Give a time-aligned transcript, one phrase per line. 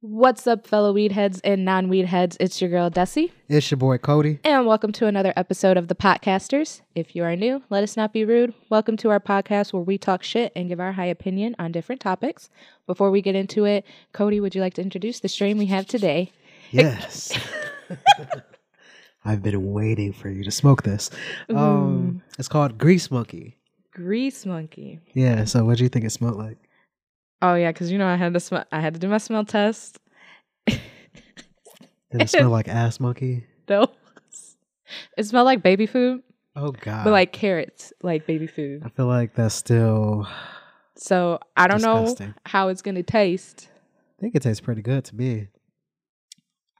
[0.00, 2.36] What's up, fellow weed heads and non weed heads?
[2.38, 4.38] It's your girl, Desi, It's your boy Cody.
[4.44, 6.82] and welcome to another episode of The Podcasters.
[6.94, 8.54] If you are new, let us not be rude.
[8.70, 12.00] Welcome to our podcast where we talk shit and give our high opinion on different
[12.00, 12.48] topics.
[12.86, 15.86] Before we get into it, Cody, would you like to introduce the strain we have
[15.86, 16.30] today?
[16.70, 17.36] Yes.
[19.24, 21.10] I've been waiting for you to smoke this.
[21.52, 23.56] Um, it's called Grease Monkey.
[23.92, 25.00] Grease Monkey.
[25.12, 25.44] Yeah.
[25.44, 26.58] So, what do you think it smelled like?
[27.40, 29.44] Oh yeah, because you know I had to sm- I had to do my smell
[29.44, 29.98] test.
[30.66, 30.80] Did
[32.12, 33.44] it smell like ass monkey?
[33.68, 33.86] No,
[35.18, 36.22] it smelled like baby food,
[36.56, 37.04] Oh God.
[37.04, 38.80] but like carrots, like baby food.
[38.82, 40.26] I feel like that's still.
[40.96, 42.28] So I don't Disgusting.
[42.28, 43.68] know how it's gonna taste.
[44.18, 45.48] I think it tastes pretty good to me.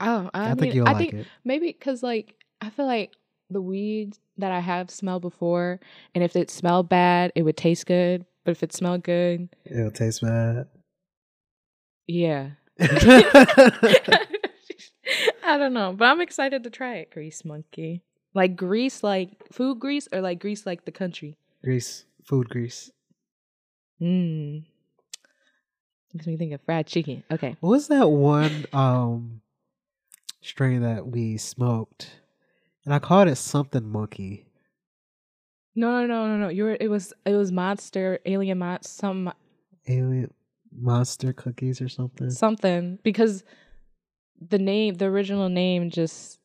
[0.00, 1.26] Oh, I, I, mean, think you'll I like think it.
[1.44, 3.12] maybe because like I feel like
[3.50, 5.78] the weeds that I have smelled before,
[6.14, 8.24] and if it smelled bad, it would taste good.
[8.48, 10.68] But if it smelled good, It'll taste bad.
[12.06, 12.52] yeah.
[12.80, 14.26] I
[15.58, 17.10] don't know, but I'm excited to try it.
[17.10, 18.00] Grease monkey,
[18.32, 21.36] like grease, like food grease, or like grease, like the country.
[21.62, 22.90] grease, food grease.
[24.00, 24.64] Mmm.
[26.14, 27.24] Makes me think of fried chicken.
[27.30, 27.54] Okay.
[27.60, 29.42] What was that one um
[30.40, 32.12] strain that we smoked?
[32.86, 34.46] And I called it something monkey.
[35.78, 36.48] No, no, no, no, no.
[36.48, 36.76] You were.
[36.80, 37.12] It was.
[37.24, 39.32] It was monster, alien monster, some
[39.86, 40.32] Alien
[40.76, 42.30] monster cookies or something.
[42.30, 43.44] something because
[44.40, 46.40] the name, the original name, just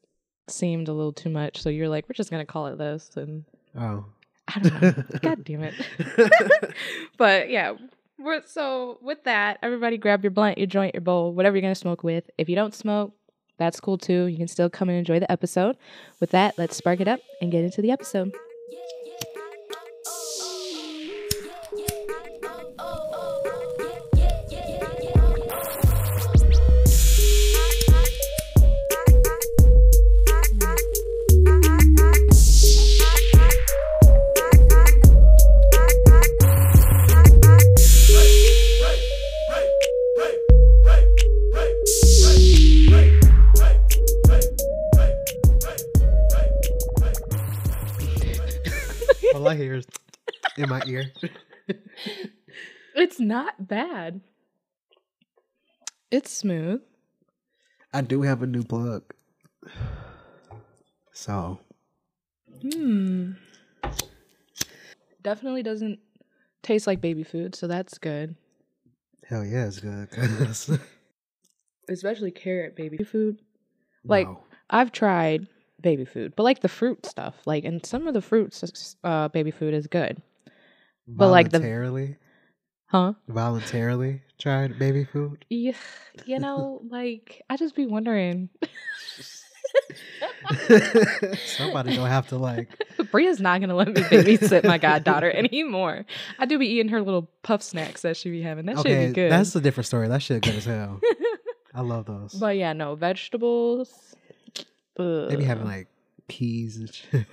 [0.48, 1.62] seemed a little too much.
[1.62, 3.44] So you're like, we're just gonna call it this, and
[3.78, 4.06] Oh.
[4.48, 5.04] I don't know.
[5.22, 5.74] God damn it.
[7.18, 7.74] but yeah.
[8.20, 11.76] We're, so with that, everybody grab your blunt, your joint, your bowl, whatever you're gonna
[11.76, 12.30] smoke with.
[12.38, 13.14] If you don't smoke,
[13.58, 14.26] that's cool too.
[14.28, 15.76] You can still come and enjoy the episode.
[16.20, 18.32] With that, let's spark it up and get into the episode.
[50.58, 51.12] In my ear.
[52.96, 54.22] It's not bad.
[56.12, 56.82] It's smooth.
[57.92, 59.04] I do have a new plug.
[61.16, 61.60] So
[62.62, 63.32] Hmm.
[65.22, 66.00] Definitely doesn't
[66.64, 68.36] taste like baby food, so that's good.
[69.28, 70.10] hell yeah, it's good.
[71.90, 73.40] Especially carrot baby food.
[74.06, 74.40] Like No.
[74.70, 75.48] I've tried
[75.82, 79.52] baby food, but like the fruit stuff, like and some of the fruits, uh, baby
[79.52, 80.22] food is good,
[81.08, 82.18] but like the- voluntarily,
[82.88, 83.14] huh?
[83.28, 85.46] voluntarily tried baby food.
[85.50, 85.74] Yeah,
[86.26, 88.50] you know, like I just be wondering.
[91.46, 92.70] Somebody gonna have to like.
[93.12, 96.06] Bria's not gonna let me babysit my goddaughter anymore.
[96.40, 98.66] I do be eating her little puff snacks that she be having.
[98.66, 99.32] That should be good.
[99.32, 100.08] that's a different story.
[100.08, 101.00] That shit good as hell.
[101.74, 102.34] I love those.
[102.34, 104.16] But yeah, no vegetables.
[104.98, 105.88] Maybe having like
[106.28, 107.26] peas and shit.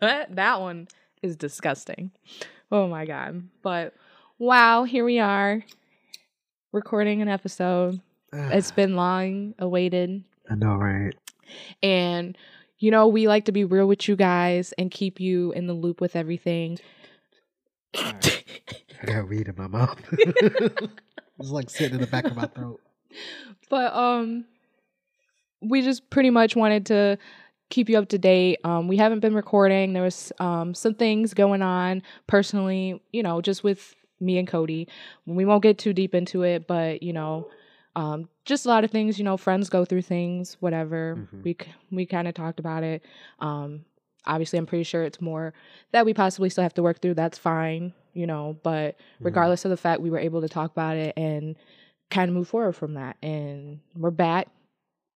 [0.00, 0.88] that that one
[1.24, 2.10] is disgusting.
[2.70, 3.42] Oh my god!
[3.62, 3.94] But
[4.38, 5.64] wow, here we are,
[6.72, 8.00] recording an episode.
[8.36, 11.14] It's been long awaited, I know, right?
[11.84, 12.36] and
[12.78, 15.72] you know we like to be real with you guys and keep you in the
[15.72, 16.78] loop with everything.
[17.94, 18.44] Sorry.
[19.02, 20.00] I got weed in my mouth.
[20.12, 20.90] it's
[21.38, 22.80] like sitting in the back of my throat.
[23.70, 24.44] but um
[25.62, 27.16] we just pretty much wanted to
[27.70, 31.34] keep you up to date um we haven't been recording there was um some things
[31.34, 34.86] going on personally you know just with me and cody
[35.26, 37.48] we won't get too deep into it but you know
[37.96, 41.42] um just a lot of things you know friends go through things whatever Mhm.
[41.42, 41.56] we
[41.90, 43.02] we kind of talked about it
[43.40, 43.84] um
[44.26, 45.52] obviously i'm pretty sure it's more
[45.92, 49.24] that we possibly still have to work through that's fine you know but Mm-hmm.
[49.24, 51.56] regardless of the fact we were able to talk about it and
[52.10, 53.16] kind of move forward from that.
[53.22, 54.48] And we're back.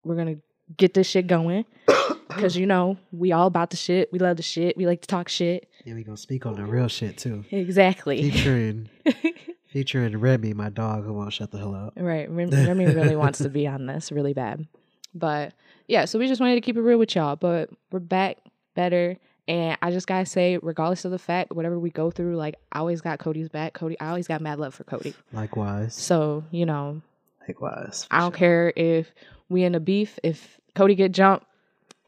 [0.04, 0.36] We're gonna
[0.76, 1.64] get this shit going
[2.28, 4.12] because you know we all about the shit.
[4.12, 4.76] We love the shit.
[4.76, 5.68] We like to talk shit.
[5.84, 7.44] Yeah, we gonna speak on the real shit too.
[7.50, 8.30] Exactly.
[8.30, 8.88] Featuring
[9.66, 11.94] featuring Remy, my dog who won't shut the hell up.
[11.96, 12.30] right.
[12.30, 14.66] Remy really wants to be on this really bad.
[15.14, 15.54] But
[15.86, 17.36] yeah, so we just wanted to keep it real with y'all.
[17.36, 18.38] But we're back
[18.74, 19.16] better.
[19.46, 22.80] And I just gotta say, regardless of the fact, whatever we go through, like I
[22.80, 23.72] always got Cody's back.
[23.72, 25.14] Cody, I always got mad love for Cody.
[25.32, 25.94] Likewise.
[25.94, 27.00] So you know,
[27.48, 28.04] Likewise.
[28.04, 28.38] for I don't sure.
[28.38, 29.12] care if
[29.48, 30.18] we in a beef.
[30.22, 31.46] If Cody get jumped,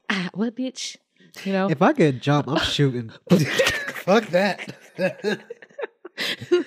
[0.08, 0.96] ah, what bitch?
[1.44, 1.70] You know.
[1.70, 3.10] If I get jumped, I'm shooting.
[3.30, 4.74] Fuck that.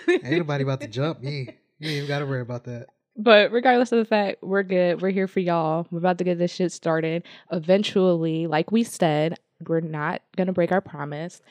[0.10, 1.50] Ain't nobody about to jump me.
[1.80, 2.88] You ain't even gotta worry about that.
[3.16, 5.02] But regardless of the fact, we're good.
[5.02, 5.86] We're here for y'all.
[5.92, 7.24] We're about to get this shit started.
[7.52, 9.38] Eventually, like we said,
[9.68, 11.42] we're not going to break our promise.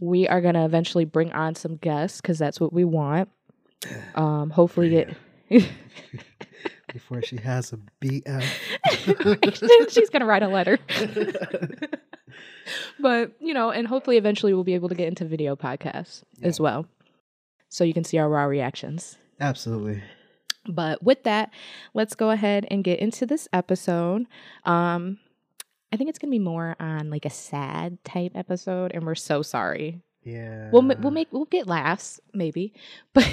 [0.00, 3.30] We are going to eventually bring on some guests because that's what we want.
[4.16, 5.16] Um, hopefully, get.
[6.92, 8.42] Before she has a BF.
[9.90, 10.78] She's going to write a letter.
[13.00, 16.58] but, you know, and hopefully eventually we'll be able to get into video podcasts as
[16.58, 16.86] well.
[17.68, 19.18] So you can see our raw reactions.
[19.40, 20.02] Absolutely.
[20.66, 21.50] But with that,
[21.94, 24.26] let's go ahead and get into this episode.
[24.64, 25.18] Um,
[25.92, 29.42] I think it's gonna be more on like a sad type episode, and we're so
[29.42, 30.02] sorry.
[30.22, 30.70] Yeah.
[30.70, 32.74] We'll we'll make we'll get laughs maybe,
[33.14, 33.26] but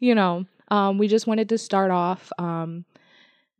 [0.00, 2.32] you know, um, we just wanted to start off.
[2.38, 2.84] Um,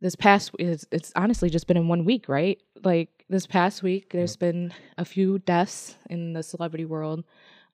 [0.01, 2.61] this past it's, it's honestly just been in one week, right?
[2.83, 7.23] Like this past week, there's been a few deaths in the celebrity world.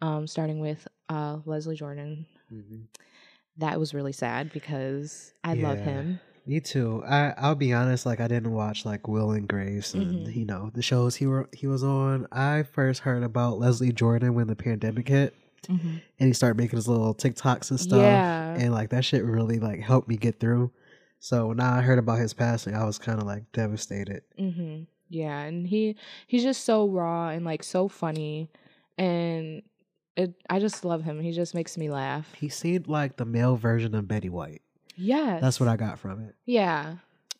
[0.02, 2.86] Um, starting with uh, Leslie Jordan, Mhm.
[3.58, 6.20] that was really sad because I love him.
[6.48, 7.04] Me too.
[7.06, 8.06] I I'll be honest.
[8.08, 10.36] Like I didn't watch like Will and Grace and Mhm.
[10.36, 12.28] you know the shows he were he was on.
[12.32, 15.36] I first heard about Leslie Jordan when the pandemic hit,
[15.70, 18.00] and he started making his little TikToks and stuff.
[18.00, 18.56] Yeah.
[18.56, 20.72] And like that shit really like helped me get through.
[21.20, 24.24] So when I heard about his passing, I was kind of like devastated.
[24.38, 25.96] hmm Yeah, and he
[26.28, 28.50] he's just so raw and like so funny,
[28.98, 29.62] and
[30.16, 31.20] it I just love him.
[31.20, 32.32] He just makes me laugh.
[32.34, 34.62] He seemed like the male version of Betty White.
[34.96, 36.36] Yes, That's what I got from it.
[36.46, 36.96] Yeah.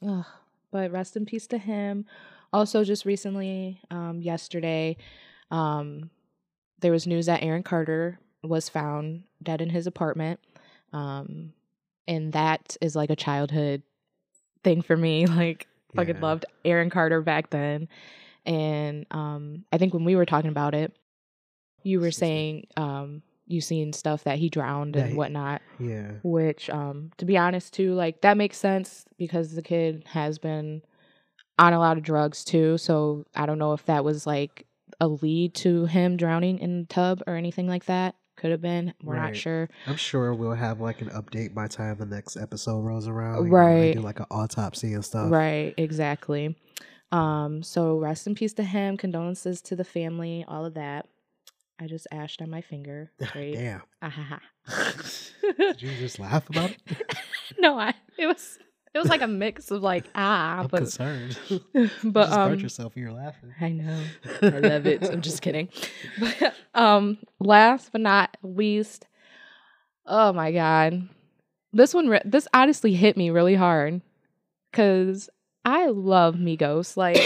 [0.08, 0.26] Ugh.
[0.72, 2.06] But rest in peace to him.
[2.54, 4.96] Also, just recently, um, yesterday,
[5.52, 6.10] um,
[6.82, 10.40] there was news that Aaron Carter was found dead in his apartment.
[10.94, 11.54] Um,
[12.08, 13.84] and that is like a childhood
[14.64, 15.26] thing for me.
[15.28, 16.22] Like, fucking Yeah.
[16.22, 17.88] loved Aaron Carter back then.
[18.46, 20.96] And um, I think when we were talking about it,
[21.84, 26.12] you were saying um, you seen stuff that he drowned That and he- whatnot Yeah.
[26.24, 30.82] which um to be honest too like that makes sense because the kid has been
[31.60, 34.66] on a lot of drugs too so i don't know if that was like
[35.02, 38.94] a lead to him drowning in the tub or anything like that could have been
[39.04, 42.80] we're not sure I'm sure we'll have like an update by time the next episode
[42.80, 43.46] rolls around.
[43.46, 43.94] you know, Right.
[43.94, 45.30] do like an autopsy and stuff.
[45.32, 46.56] right exactly
[47.12, 51.08] um so rest in peace to him condolences to the family all of that
[51.80, 53.82] i just ashed on my finger great Damn.
[54.02, 54.40] Ah-ha-ha.
[55.58, 56.78] Did you just laugh about it?
[57.60, 58.58] no i it was
[58.94, 61.40] it was like a mix of like ah I'm but concerned.
[62.04, 63.54] but just um hurt yourself when you're laughing.
[63.60, 64.04] I know.
[64.42, 65.04] I love it.
[65.10, 65.70] I'm just kidding.
[66.20, 69.08] But um last but not least,
[70.06, 71.08] oh my god.
[71.74, 74.02] This one re- this honestly hit me really hard
[74.74, 75.30] cuz
[75.64, 76.98] I love Migos.
[76.98, 77.20] Like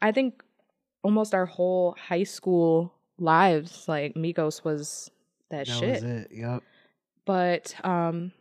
[0.00, 0.42] I think
[1.04, 5.10] almost our whole high school lives like Migos was
[5.50, 6.28] that, That shit was it.
[6.32, 6.62] Yep.
[7.24, 8.32] but um,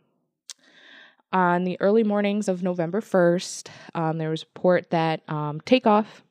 [1.33, 6.23] on the early mornings of November 1st, um, there was a report that um, Takeoff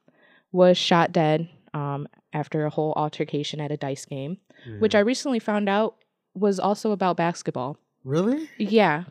[0.53, 4.39] was shot dead um, after a whole altercation at a dice game,
[4.79, 4.97] which Mhm.
[4.99, 5.97] I recently found out
[6.35, 7.77] was also about basketball.
[8.05, 8.49] really.
[8.59, 9.05] Yeah.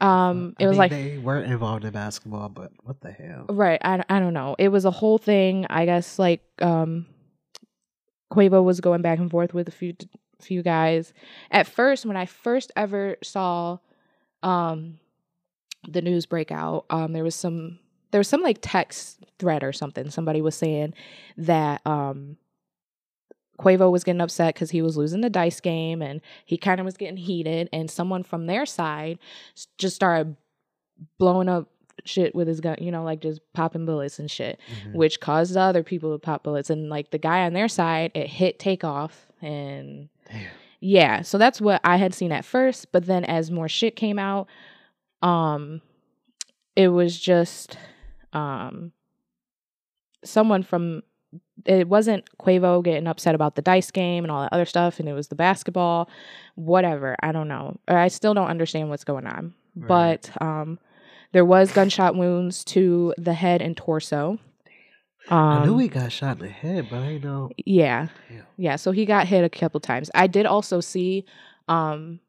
[0.00, 3.46] Um, I it was mean, like they weren't involved in basketball, but what the hell?
[3.48, 3.80] Right.
[3.84, 4.56] I, I don't know.
[4.58, 5.64] It was a whole thing.
[5.70, 7.06] I guess like um
[8.32, 9.94] Quavo was going back and forth with a few
[10.40, 11.12] few guys.
[11.52, 13.78] At first, when I first ever saw
[14.42, 14.98] um
[15.88, 17.78] the news break out, um there was some
[18.10, 20.10] there was some like text thread or something.
[20.10, 20.94] Somebody was saying
[21.36, 22.36] that um
[23.58, 26.84] Quavo was getting upset because he was losing the dice game and he kind of
[26.84, 29.18] was getting heated and someone from their side
[29.78, 30.36] just started
[31.18, 31.68] blowing up
[32.04, 34.94] shit with his gun, you know, like just popping bullets and shit, Mhm.
[34.94, 36.70] which caused the other people to pop bullets.
[36.70, 39.28] And like the guy on their side, it hit takeoff.
[39.40, 40.46] And Damn.
[40.82, 42.90] Yeah, so that's what I had seen at first.
[42.90, 44.48] But then as more shit came out,
[45.22, 45.80] um,
[46.74, 47.78] it was just
[48.32, 48.92] um
[50.24, 51.02] someone from
[51.64, 55.08] it wasn't Quavo getting upset about the dice game and all that other stuff, and
[55.08, 56.10] it was the basketball,
[56.56, 57.14] whatever.
[57.22, 57.78] I don't know.
[57.86, 59.54] Or I still don't understand what's going on.
[59.76, 59.88] Right.
[59.88, 60.80] But um,
[61.30, 64.38] there was gunshot wounds to the head and torso.
[65.28, 67.50] Um, I knew he got shot in the head, but I know.
[67.64, 68.46] yeah, Damn.
[68.56, 68.76] yeah.
[68.76, 70.10] So he got hit a couple times.
[70.14, 71.24] I did also see
[71.68, 72.20] um,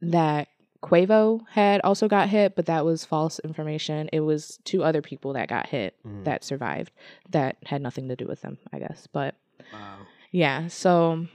[0.00, 0.48] that
[0.82, 4.08] Quavo had also got hit, but that was false information.
[4.12, 6.24] It was two other people that got hit Mm.
[6.24, 6.92] that survived
[7.30, 9.06] that had nothing to do with them, I guess.
[9.12, 9.34] But
[9.72, 9.98] Wow.
[10.30, 11.26] yeah, so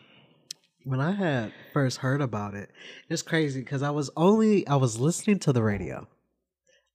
[0.84, 2.72] When I had first heard about it,
[3.10, 6.08] it's crazy because I was only I was listening to the radio.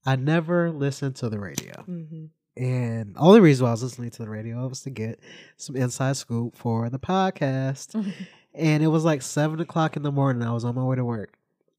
[0.05, 1.85] I never listened to the radio.
[1.89, 2.31] mhm.
[2.57, 5.21] And only reason why I was listening to the radio was to get
[5.57, 7.95] some inside scoop for the podcast.
[8.55, 10.43] and it was like seven o'clock in the morning.
[10.43, 11.35] I was on my way to work.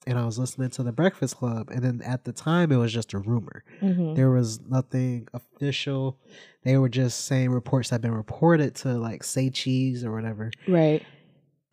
[0.06, 2.94] and I was listening to the Breakfast Club, and then at the time it was
[2.94, 3.66] just a rumor.
[3.82, 4.16] Mhm.
[4.16, 6.18] There was nothing official.
[6.64, 10.52] They were just saying reports had been reported to like say cheese or whatever.
[10.68, 11.04] Right.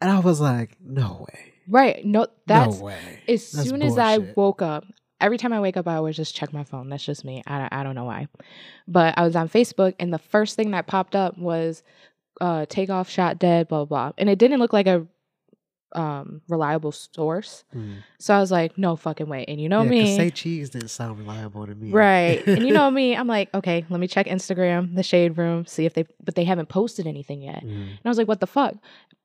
[0.01, 1.53] And I was like, no way.
[1.69, 2.05] Right.
[2.05, 3.21] No, that's no way.
[3.29, 4.85] as That's soon as I woke up.
[5.25, 6.91] Every time I wake up, I always just check my phone.
[6.91, 7.43] That's just me.
[7.47, 8.29] I, I don't know why.
[8.87, 11.83] But I was on Facebook, and the first thing that popped up was
[12.43, 14.13] uh, takeoff shot dead, blah, blah, blah.
[14.19, 15.07] And it didn't look like a
[15.95, 17.65] um, reliable source.
[17.75, 18.03] Mm.
[18.19, 19.45] So I was like, no fucking way.
[19.47, 20.17] And you know yeah, me.
[20.17, 21.91] Say cheese didn't sound reliable to me.
[21.91, 22.47] Right.
[22.47, 25.87] and you know me, I'm like, okay, let me check Instagram, the shade room, see
[25.87, 27.65] if they but they haven't posted anything yet.
[27.65, 27.71] Mm.
[27.71, 28.75] And I was like, what the fuck?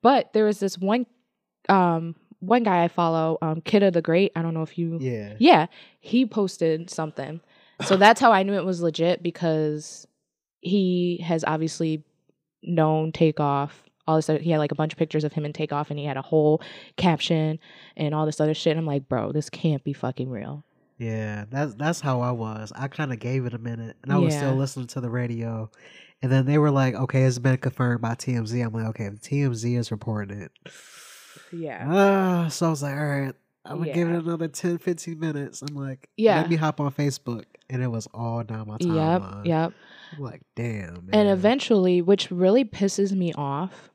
[0.02, 1.06] But there was this one
[1.68, 4.32] um one guy I follow, um Kidda the Great.
[4.36, 5.36] I don't know if you Yeah.
[5.40, 5.66] Yeah,
[6.00, 7.42] he posted something.
[7.86, 10.06] So that's how I knew it was legit because
[10.62, 12.04] he has obviously
[12.62, 13.84] known Takeoff.
[14.06, 16.00] All this other, he had like a bunch of pictures of him in Takeoff and
[16.00, 16.62] he had a whole
[16.98, 17.60] caption
[17.96, 18.76] and all this other shit.
[18.76, 20.66] I'm like, bro, this can't be fucking real.
[20.98, 22.74] Yeah, that's that's how I was.
[22.76, 24.40] I kind of gave it a minute, and I was Yeah.
[24.40, 25.72] still listening to the radio,
[26.22, 29.22] and then they were like, "Okay, it's been confirmed by TMZ." I'm like, "Okay, if
[29.22, 30.52] TMZ is reporting it."
[31.52, 31.86] Yeah.
[31.88, 33.34] Ah, so I was like, "All right,
[33.66, 36.38] I'm gonna give it another 10, 15 minutes." I'm like, Yeah.
[36.42, 38.96] let me hop on Facebook," and it was all down my time.
[38.96, 39.46] Yep.
[39.46, 39.74] Yep.
[40.18, 41.10] I'm like, "Damn." Man.
[41.14, 43.90] And eventually, which really pisses me off,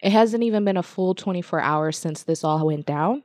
[0.00, 3.22] it hasn't even been a full 24 hours since this all went down.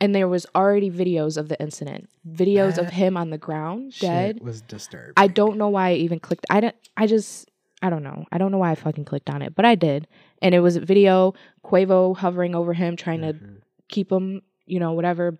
[0.00, 4.08] And there was already videos of the incident, videos of him on the ground, Shit
[4.08, 4.40] dead.
[4.42, 5.12] was disturbed.
[5.16, 6.44] I don't know why I even clicked.
[6.50, 6.74] I don't.
[6.96, 7.48] I just.
[7.80, 8.24] I don't know.
[8.32, 10.08] I don't know why I fucking clicked on it, but I did.
[10.44, 11.32] And it was a video,
[11.64, 13.62] Quavo hovering over him, trying to Mhm.
[13.88, 15.38] keep him, you know, whatever.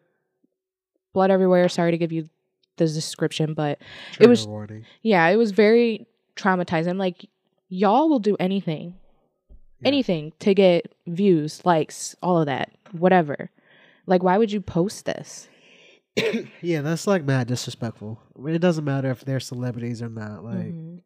[1.12, 1.68] Blood everywhere.
[1.68, 2.28] Sorry to give you
[2.78, 3.78] the description, but
[4.18, 4.84] it was- warning.
[5.02, 6.06] yeah, it was very
[6.36, 6.96] traumatizing.
[6.96, 7.26] Like,
[7.68, 8.94] y'all will do anything,
[9.80, 9.88] Yeah.
[9.88, 13.50] anything to get views, likes, all of that, whatever.
[14.06, 15.48] Like, why would you post this?
[16.62, 18.20] yeah, that's like mad disrespectful.
[18.46, 20.42] It doesn't matter if they're celebrities or not.
[20.44, 21.00] Like Mhm.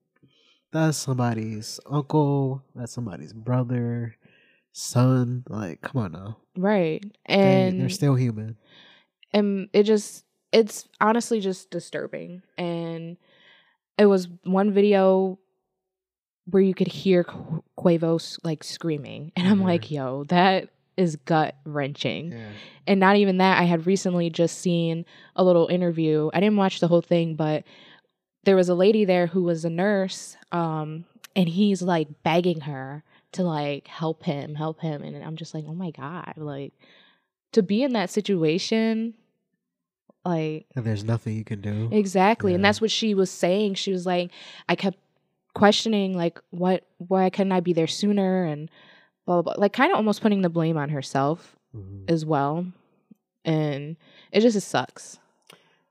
[0.72, 4.16] That's somebody's uncle, that's somebody's brother,
[4.72, 5.44] son.
[5.48, 6.36] Like, come on now.
[6.56, 7.04] Right.
[7.26, 8.56] And they're still human.
[9.32, 13.18] and it just it's honestly just disturbing and
[13.98, 15.38] it was one video
[16.46, 19.64] where you could hear Qu- Quavo like screaming and i'm Mhm.
[19.64, 22.48] like yo that is gut wrenching Yeah.
[22.86, 25.04] and not even that i had recently just seen
[25.36, 27.64] a little interview i didn't watch the whole thing but
[28.48, 31.04] there was a lady there who was a nurse um
[31.36, 35.64] and he's like begging her to like help him help him and i'm just like
[35.68, 36.72] oh my god like
[37.52, 39.12] to be in that situation
[40.24, 41.88] like And there's nothing you can do.
[41.92, 44.30] exactly and that's what she was saying she was like
[44.68, 44.98] i kept
[45.54, 48.70] questioning like what why couldn't i be there sooner and
[49.26, 49.60] blah blah, blah.
[49.60, 52.10] like kind of almost putting the blame on herself Mhm.
[52.10, 52.66] as well
[53.44, 53.96] and
[54.32, 55.18] it just it sucks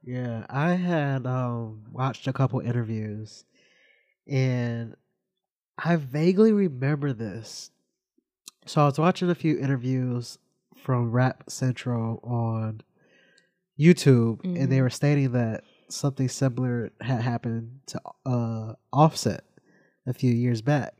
[0.08, 3.44] Yeah, I had um watched a couple interviews
[4.28, 4.96] and
[5.78, 7.72] I vaguely remember this.
[8.66, 10.40] So I was watching a few interviews
[10.78, 12.82] from Rap Central on
[13.80, 14.82] YouTube and they Mhm.
[14.82, 19.44] were stating that something similar had happened to uh Offset
[20.06, 20.96] a few years back.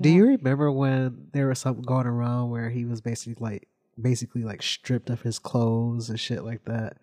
[0.00, 3.68] Do you remember when there was something going around where he was basically like
[4.00, 6.98] basically like stripped of his clothes and shit like that?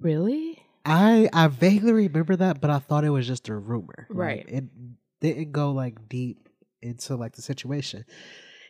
[0.00, 4.06] really I I vaguely remember that, but I thought it was just a rumor.
[4.10, 4.44] Like, Right.
[4.48, 4.64] it
[5.20, 6.48] didn't go like deep
[6.80, 8.04] into like the situation.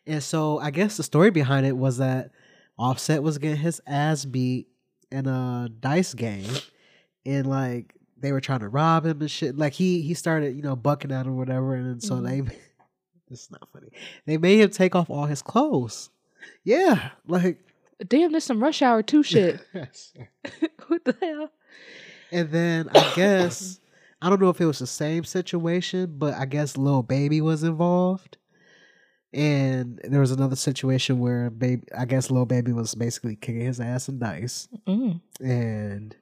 [0.06, 2.30] And so I guess the story behind it was that
[2.78, 4.66] Offset was getting his ass beat
[5.10, 6.50] in a dice game
[7.24, 9.56] and like they were trying to rob him and shit.
[9.56, 12.24] Like he he started, you know, bucking at him or whatever, and then so Mhm.
[12.26, 12.40] they
[13.28, 13.88] this is not funny.
[14.26, 16.10] They made him take off all his clothes.
[16.64, 17.10] Yeah.
[17.26, 17.58] Like
[18.06, 19.60] damn this some rush hour 2 shit
[20.88, 21.50] what the hell
[22.32, 23.78] And then I guess
[24.20, 27.62] I don't know if it was the same situation, but I guess Lil Baby was
[27.62, 28.38] involved.
[29.34, 33.80] And there was another situation where baby I guess Lil Baby was basically kicking his
[33.80, 34.68] ass in dice.
[34.86, 35.20] mm.
[35.40, 36.16] And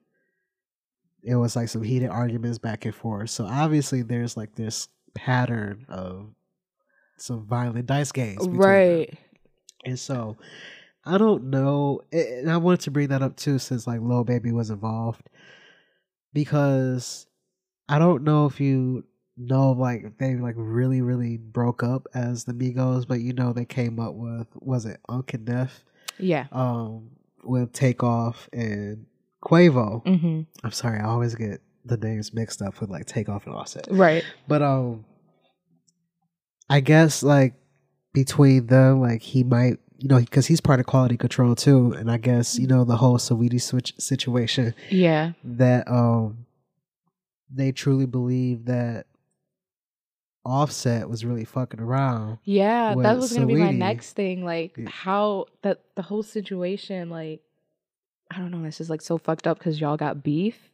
[1.23, 3.31] it was like some heated arguments back and forth.
[3.31, 6.29] So obviously there's like this pattern of
[7.17, 8.39] some violent dice games.
[8.39, 8.69] between them.
[8.69, 9.19] right
[9.85, 10.37] And so
[11.05, 12.03] I don't know.
[12.13, 15.29] And I wanted to bring that up too, since like Lil Baby was involved,
[16.33, 17.27] because
[17.89, 19.05] I don't know if you
[19.37, 23.53] know like if they like really really broke up as the Migos, but you know
[23.53, 25.85] they came up with was it Unc and Neff,
[26.19, 27.11] yeah um,
[27.43, 29.07] with Takeoff and
[29.43, 30.03] Quavo.
[30.07, 33.87] hmm I'm sorry, I always get the names mixed up with like Takeoff and Offset.
[33.91, 35.05] right But um
[36.69, 37.55] I guess like
[38.13, 42.11] between them, like he might you know, because he's part of quality control too, and
[42.11, 45.33] I guess you know the whole Saweetie switch situation Yeah.
[45.45, 46.47] that um
[47.53, 49.07] they truly believe that
[50.45, 52.39] Offset was really fucking around.
[52.45, 54.45] Yeah, that was gonna be my next thing.
[54.45, 54.89] Like Yeah.
[54.89, 57.43] how that the whole situation, like
[58.31, 60.71] I don't know, it's just like so fucked up because y'all got beef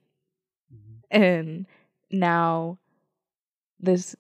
[1.11, 1.67] and
[2.11, 2.79] now
[3.81, 4.15] this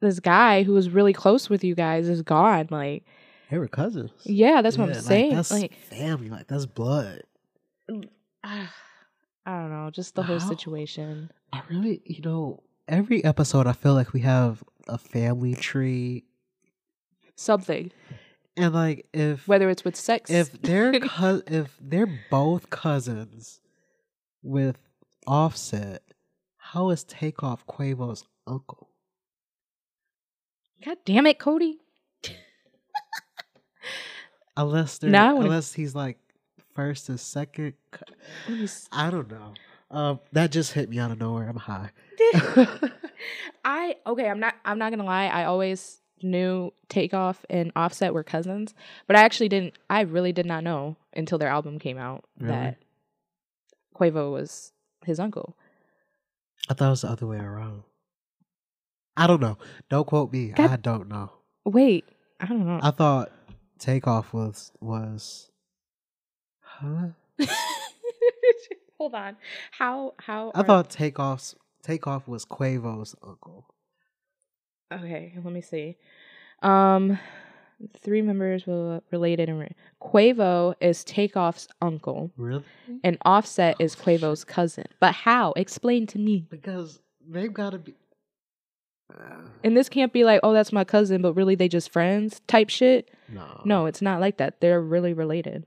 [0.00, 2.68] this guy who was really close with you guys is gone.
[2.70, 3.04] Like,
[3.50, 4.12] They were cousins.
[4.24, 5.34] yeah, that's what Yeah, I'm like, saying.
[5.34, 7.22] that's Like, family, like that's blood.
[8.44, 8.68] I
[9.46, 11.30] don't know, just the whole situation.
[11.52, 16.24] I really, you know, every episode I feel like we have a family tree,
[17.36, 17.90] Something,
[18.56, 23.60] and like if whether it's with sex, if they're cou- if they're both cousins
[24.42, 24.78] with
[25.26, 26.02] Offset,
[26.58, 28.90] how is Takeoff Quavo's uncle?
[30.84, 31.78] God damn it, Cody.
[34.56, 36.18] Unless they're Now unless he's like
[36.74, 37.74] first and second.
[37.90, 38.04] cou-
[38.48, 39.54] Let me s- I don't know.
[39.90, 41.48] Um, that just hit me out of nowhere.
[41.48, 41.90] I'm high.
[43.64, 48.22] I okay, I'm not I'm not gonna lie, I always knew Takeoff and Offset were
[48.22, 48.74] cousins,
[49.06, 52.52] but I actually didn't I really did not know until their album came out Really?
[52.52, 52.76] that
[53.94, 54.72] Quavo was
[55.04, 55.56] his uncle.
[56.68, 57.82] I thought it was the other way around.
[59.16, 59.58] I don't know.
[59.88, 60.48] Don't quote me.
[60.48, 61.30] God- I don't know.
[61.64, 62.04] Wait,
[62.38, 62.80] I don't know.
[62.82, 63.30] I thought
[63.80, 65.50] Takeoff was was.
[66.60, 67.08] Huh?
[68.98, 69.36] Hold on.
[69.72, 73.66] How how I are- thought Takeoff's Takeoff was Quavo's uncle.
[74.92, 75.96] Okay, let me see.
[76.62, 77.18] Um
[78.02, 82.62] three members were related and re- Quavo is Takeoff's uncle Really?
[83.02, 84.84] and Offset is Quavo's cousin.
[85.00, 85.52] But how?
[85.56, 86.44] Explain to me.
[86.50, 87.94] Because they've got to be.
[89.62, 92.70] And this can't be like, oh, that's my cousin, but really they just friends type
[92.70, 93.10] shit.
[93.28, 93.60] no.
[93.64, 94.60] No, it's not like that.
[94.60, 95.66] They're really related.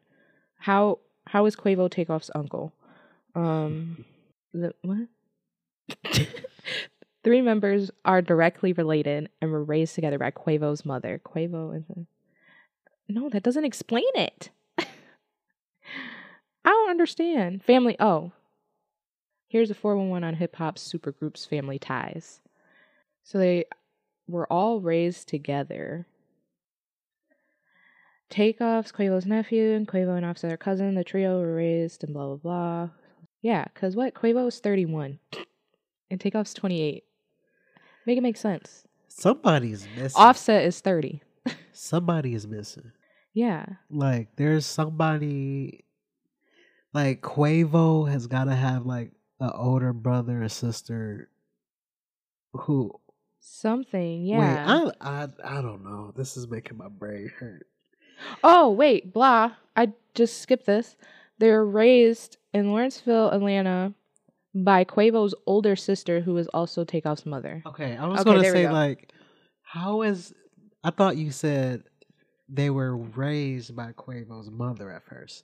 [0.60, 2.74] How how is Quavo Takeoff's uncle?
[3.36, 4.06] Um,
[4.54, 5.08] the, what?
[7.24, 11.22] Three members are directly related and were raised together by Quavo's mother.
[11.24, 12.06] Quavo is a...
[13.08, 14.50] no, that doesn't explain it.
[14.78, 14.86] I
[16.66, 17.64] don't understand.
[17.64, 17.96] Family.
[18.00, 18.32] Oh,
[19.48, 22.42] here's a four one one on hip hop supergroups family ties.
[23.24, 23.66] So they
[24.28, 26.08] were all raised together.
[28.30, 30.96] Takeoff's Quavo's nephew and Quavo and Offset are cousin.
[30.96, 32.90] The trio were raised and blah blah blah.
[33.42, 35.20] Yeah, cause what Quavo is thirty one,
[36.10, 37.04] and Takeoff's twenty eight.
[38.06, 38.86] Make it make sense.
[39.08, 40.20] Somebody's missing.
[40.22, 41.22] Offset is thirty.
[41.74, 42.92] Somebody is missing.
[43.34, 45.86] Yeah, Like there's somebody.
[46.94, 51.30] Like Quavo has got to have like an older brother or sister.
[52.54, 53.00] Who
[53.44, 54.26] something.
[54.26, 54.40] Yeah.
[54.40, 56.14] Wait, I, I I don't know.
[56.16, 57.68] This is making my brain hurt.
[58.44, 59.54] oh wait, blah.
[59.76, 60.96] I just skipped this.
[61.40, 63.94] They were raised in Lawrenceville, Atlanta,
[64.54, 67.64] by Quavo's older sister, who is also Takeoff's mother.
[67.66, 68.72] Okay, I was Okay, gonna say go.
[68.74, 69.12] like,
[69.64, 70.34] how is?
[70.84, 71.84] I thought you said
[72.50, 75.44] they were raised by Quavo's mother at first,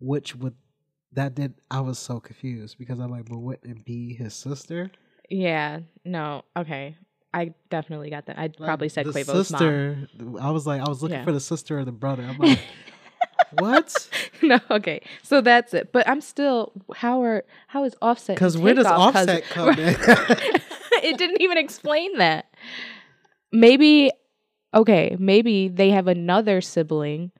[0.00, 0.54] which would
[1.12, 4.90] that did I was so confused because I'm like, but wouldn't it be his sister?
[5.30, 5.80] Yeah.
[6.04, 6.42] No.
[6.56, 6.96] Okay.
[7.34, 8.38] I definitely got that.
[8.38, 9.60] I probably said the Quavo's mom.
[9.60, 10.08] sister.
[10.40, 11.24] I was like, I was looking Yeah.
[11.24, 12.22] for the sister or the brother.
[12.22, 12.58] I'm like,
[13.58, 14.08] what?
[14.42, 15.00] no, okay.
[15.22, 15.92] So that's it.
[15.92, 18.36] But I'm still how are how is Offset?
[18.36, 19.94] Because where does Offset cousin- come in?
[21.04, 22.46] it didn't even explain that.
[23.52, 24.10] Maybe
[24.74, 27.30] okay, maybe they have another sibling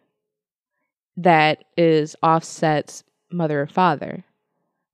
[1.16, 4.24] that is Offset's mother or father.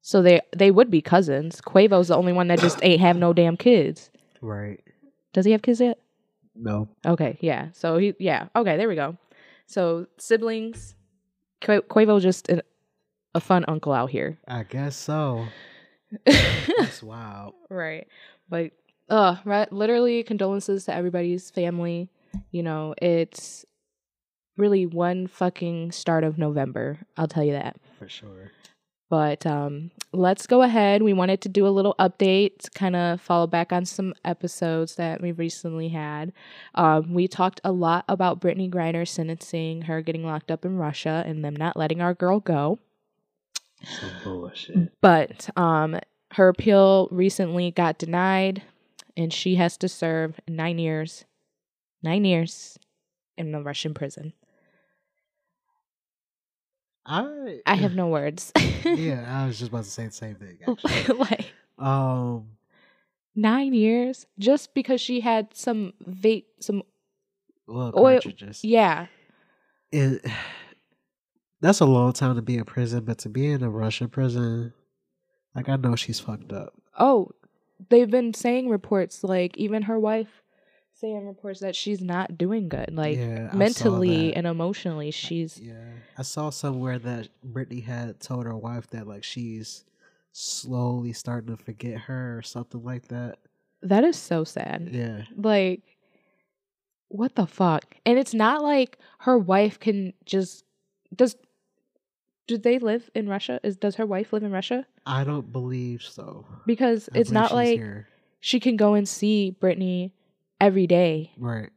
[0.03, 1.61] So they they would be cousins.
[1.61, 4.11] Quavo's the only one that just ain't have no damn kids.
[4.41, 4.81] right.
[5.35, 5.99] Does he have kids yet?
[6.55, 6.89] No.
[7.05, 7.69] Okay, yeah.
[7.73, 8.47] So he, yeah.
[8.57, 9.19] Okay, there we go.
[9.67, 10.95] So siblings,
[11.63, 12.63] Qua- Quavo just a,
[13.35, 14.39] a fun uncle out here.
[14.49, 15.45] I guess so.
[16.25, 17.55] That's wild.
[17.69, 18.07] right,
[18.49, 18.71] but
[19.11, 19.71] uh, right.
[19.73, 22.09] Literally, condolences to everybody's family.
[22.53, 23.65] You know, it's
[24.57, 26.99] really one fucking start of November.
[27.17, 27.77] I'll tell you that.
[27.99, 28.53] For sure.
[29.15, 31.01] But um, let's go ahead.
[31.01, 35.23] We wanted to do a little update, kind of follow back on some episodes that
[35.23, 36.33] we recently had.
[36.75, 41.23] Um, we talked a lot about Brittney Griner sentencing, her getting locked up in Russia,
[41.29, 42.81] and them not letting our girl go.
[44.25, 45.01] Bullshit.
[45.01, 46.01] But um,
[46.33, 48.65] her appeal recently got denied,
[49.17, 51.25] and she has to serve nine years,
[52.03, 52.81] nine years
[53.39, 54.33] in a Russian prison.
[57.07, 58.53] I I have no words.
[58.85, 60.59] yeah, I was just about to say the same thing.
[61.19, 62.49] Like um,
[63.35, 66.83] nine years just because she had some vape, some
[67.69, 68.21] Oil-
[68.63, 69.07] yeah.
[69.91, 70.25] it
[71.61, 74.73] that's a long time to be in prison, but to be in a Russian prison,
[75.55, 76.75] like I know she's fucked up.
[76.99, 77.31] Oh,
[77.91, 80.43] they've been saying reports like even her wife
[81.05, 82.91] saying reports that she's not doing good.
[82.93, 85.75] Like Yeah, mentally and emotionally, she's Yeah,
[86.17, 89.85] I saw somewhere that Brittney had told her wife that like she's
[90.33, 93.39] slowly starting to forget her or something like that.
[93.83, 94.89] that is so sad.
[94.93, 95.83] Yeah, Like
[97.09, 97.97] what the fuck?
[98.07, 100.65] And it's not like her wife can just
[101.15, 101.37] does
[102.47, 103.61] do they live in Russia?
[103.63, 104.87] Is does her wife live in Russia?
[105.07, 106.47] I don't believe so.
[106.65, 108.09] Because I it's not like here.
[108.41, 110.13] she can go and see Brittney
[110.65, 111.71] every day, right.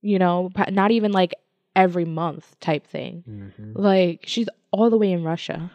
[0.00, 1.34] you know, not even like
[1.76, 3.22] every month type thing.
[3.26, 5.70] hmm Like she's all the way in Russia.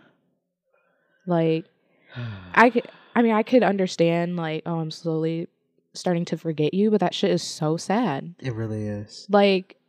[1.25, 1.65] Like
[2.53, 5.47] I could I mean I could understand like oh I'm slowly
[5.93, 8.35] starting to forget you, but that shit is so sad.
[8.39, 9.27] it really is.
[9.29, 9.77] Like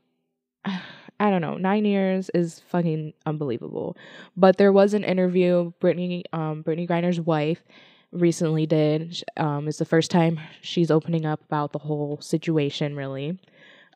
[1.19, 3.97] I don't know, 9 years is fucking unbelievable.
[4.37, 7.65] But there was an interview Brittney um Brittney Griner's wife
[8.13, 9.23] recently did.
[9.37, 13.39] Um the first time she's opening up about the whole situation really.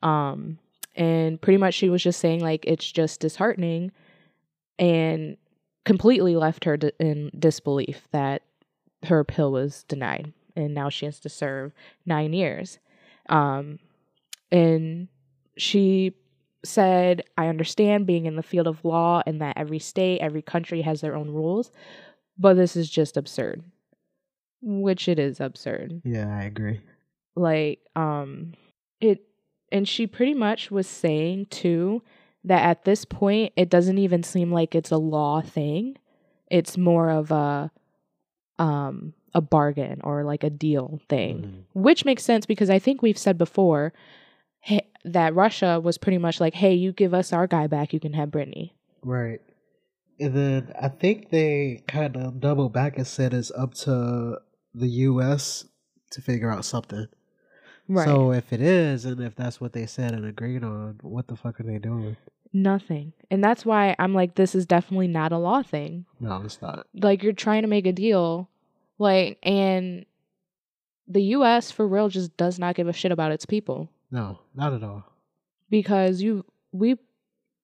[0.03, 0.59] Um
[0.97, 3.93] and pretty much she was just saying like it's just disheartening
[4.79, 5.37] and
[5.85, 8.43] completely left her d- in disbelief that
[9.05, 11.73] her appeal was denied and now she has to serve
[12.05, 12.79] nine years
[13.29, 13.79] um,
[14.51, 15.09] and
[15.57, 16.13] she
[16.63, 20.83] said i understand being in the field of law and that every state every country
[20.83, 21.71] has their own rules
[22.39, 23.63] but this is just absurd
[24.63, 26.81] which it is absurd Yeah, I agree.
[27.37, 28.53] like um
[29.01, 29.23] it
[29.73, 32.03] and she pretty much was saying too
[32.45, 35.97] that at this point it doesn't even seem like it's a law thing
[36.51, 37.71] it's more of a
[38.59, 41.43] um a bargain or like a deal thing
[41.75, 41.83] Mhm.
[41.83, 43.93] which makes sense because i think we've said before
[44.61, 48.01] hey, that russia was pretty much like hey you give us our guy back you
[48.01, 49.41] can have brittney Right.
[50.19, 54.39] And then I think they kind of double back and said it's up to
[54.75, 55.65] the U.S.
[56.11, 57.07] to figure out something.
[57.89, 61.29] right So if it is, and if that's what they said and agreed on, what
[61.29, 62.17] the fuck are they doing?
[62.53, 66.61] nothing and that's why i'm like this is definitely not a law thing No, it's
[66.61, 66.85] not.
[66.95, 68.51] like you're trying to make a deal
[68.99, 70.05] like and
[71.07, 74.73] the US for real just does not give a shit about its people No, not
[74.73, 75.05] at all.
[75.71, 76.99] because you we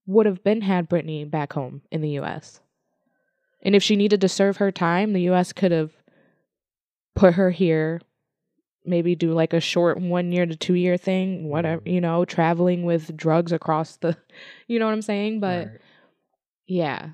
[0.07, 2.61] would have been had Brittney back home in the US.
[3.63, 5.91] And if she needed to serve her time, the US could have
[7.17, 8.01] put her here
[8.89, 12.85] maybe do like a short 1 year to 2 year thing, whatever, you know, traveling
[12.85, 14.17] with drugs across the
[14.69, 15.41] you know what I'm saying?
[15.41, 15.81] But Right.
[16.69, 17.09] yeah.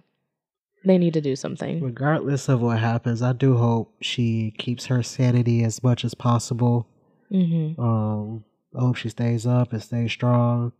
[0.84, 1.80] They need to do something.
[1.80, 6.88] regardless of what happens, I do hope she keeps her sanity as much as possible.
[7.30, 7.78] Mhm.
[7.78, 8.44] Um,
[8.76, 10.72] I hope she stays up and stays strong.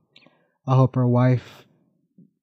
[0.67, 1.65] I hope her wife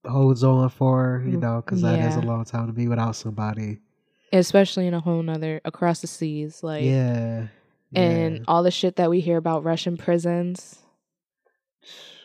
[0.07, 2.87] holds on for her, you Mm, know, because that is a long time to be
[2.87, 3.79] without somebody.
[4.31, 7.47] Especially in a whole nother across the seas like yeah.
[7.93, 8.43] and yeah.
[8.47, 10.79] all the shit that we hear about Russian prisons.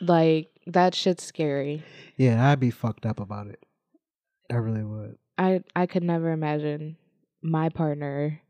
[0.01, 1.83] Like that shit's scary.
[2.17, 3.63] yeah, I'd be fucked up about it.
[4.51, 5.17] I really would.
[5.39, 6.97] I I could never imagine
[7.43, 8.41] my partner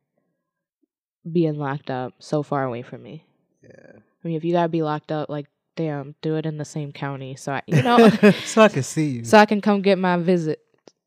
[1.30, 3.24] being locked up so far away from me.
[3.62, 3.92] Yeah.
[3.96, 6.92] I mean, if you gotta be locked up, like damn, do it in the same
[6.92, 8.10] county, so I, you know,
[8.44, 9.24] so I can see you.
[9.24, 10.60] so I can come get my visit.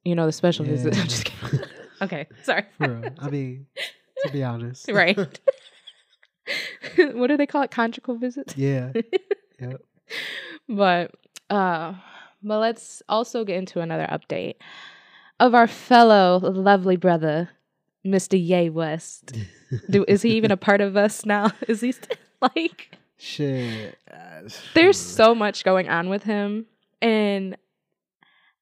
[0.03, 0.95] You know, the special visit.
[0.95, 1.01] Yeah.
[1.03, 1.67] I'm just kidding.
[2.01, 2.65] Okay, sorry.
[2.79, 3.03] Real.
[3.19, 3.65] I mean,
[4.25, 4.89] to be honest.
[4.91, 5.17] right.
[6.97, 7.71] what do they call it?
[7.71, 8.55] Conjugal visits.
[8.57, 8.91] yeah.
[9.59, 9.81] Yep.
[10.69, 11.11] but
[11.49, 11.93] uh
[12.43, 14.55] but let's also get into another update
[15.39, 17.49] of our fellow lovely brother
[18.05, 19.33] mr yay west
[19.89, 23.97] do is he even a part of us now is he st- like Shit.
[24.75, 26.67] There's so much going on with him
[27.01, 27.57] and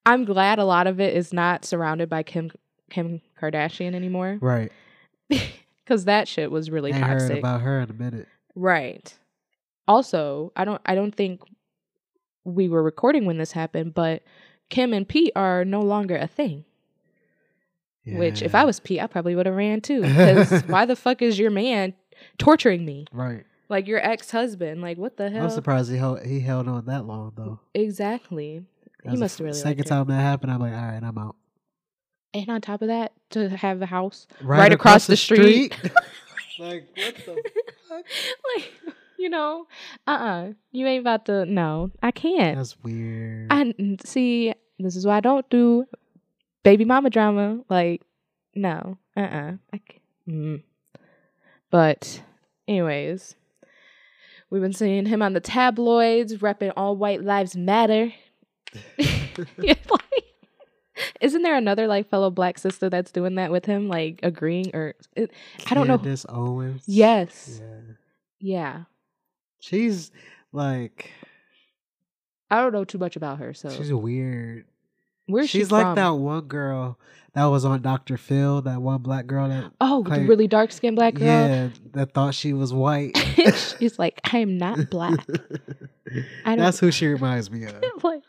[0.06, 2.50] i'm glad a lot of it is not surrounded by kim
[2.90, 4.72] kim kardashian anymore right.
[5.86, 8.28] because that shit was really Ain't heard toxic about her in a minute.
[8.56, 9.14] Right.
[9.88, 11.42] Also, I don't I don't think
[12.44, 14.24] we were recording when this happened, but
[14.70, 16.66] Kim and Pete are no longer a thing.
[18.08, 20.02] Which if I was Pete, I probably would have ran too.
[20.02, 21.94] Because why the fuck is your man
[22.38, 23.06] torturing me?
[23.12, 23.44] right.
[23.68, 24.82] Like your ex husband.
[24.82, 25.46] Like what the hell?
[25.46, 27.60] I'm surprised he held he held on that long though.
[27.74, 28.64] Exactly.
[29.04, 30.52] That He must have really second time that happened.
[30.52, 31.36] I'm like, all right, I'm out.
[32.36, 35.74] And on top of that, to have a house Right, across the street.
[36.60, 37.22] like what the
[37.88, 38.06] fuck?
[38.56, 38.72] like
[39.18, 39.68] you know,
[40.06, 42.58] uh uh You ain't about to no, I can't.
[42.58, 43.48] That's weird.
[43.50, 44.54] I see.
[44.78, 45.86] This is why I don't do
[46.64, 47.62] baby mama drama.
[47.70, 48.02] Like,
[48.54, 50.62] no, uh, uh I c- mm.
[51.72, 52.22] But,
[52.68, 53.36] anyways,
[54.50, 58.14] we've been seeing him on the tabloids, repping all white lives matter.
[58.98, 60.26] Like,
[61.22, 64.94] isn't there another like fellow black sister that's doing that with him, like agreeing or
[65.16, 65.32] it,
[65.70, 65.98] I don't know.
[65.98, 66.84] This Owens.
[66.88, 67.82] Yes, Yeah.
[68.40, 68.84] yeah.
[69.60, 70.12] She's
[70.52, 71.12] like
[72.50, 74.66] I don't know too much about her, so she's weird.
[75.26, 75.96] where's she she's like from?
[75.96, 77.00] that one girl
[77.34, 78.16] that was on Dr.
[78.18, 81.26] Phil, that one black girl that Oh, the really dark skinned black girl.
[81.28, 83.18] yeah, that thought she was white.
[83.80, 85.20] She's like, I am not black.
[86.46, 87.76] I don't That's who she reminds me of.
[88.04, 88.22] like.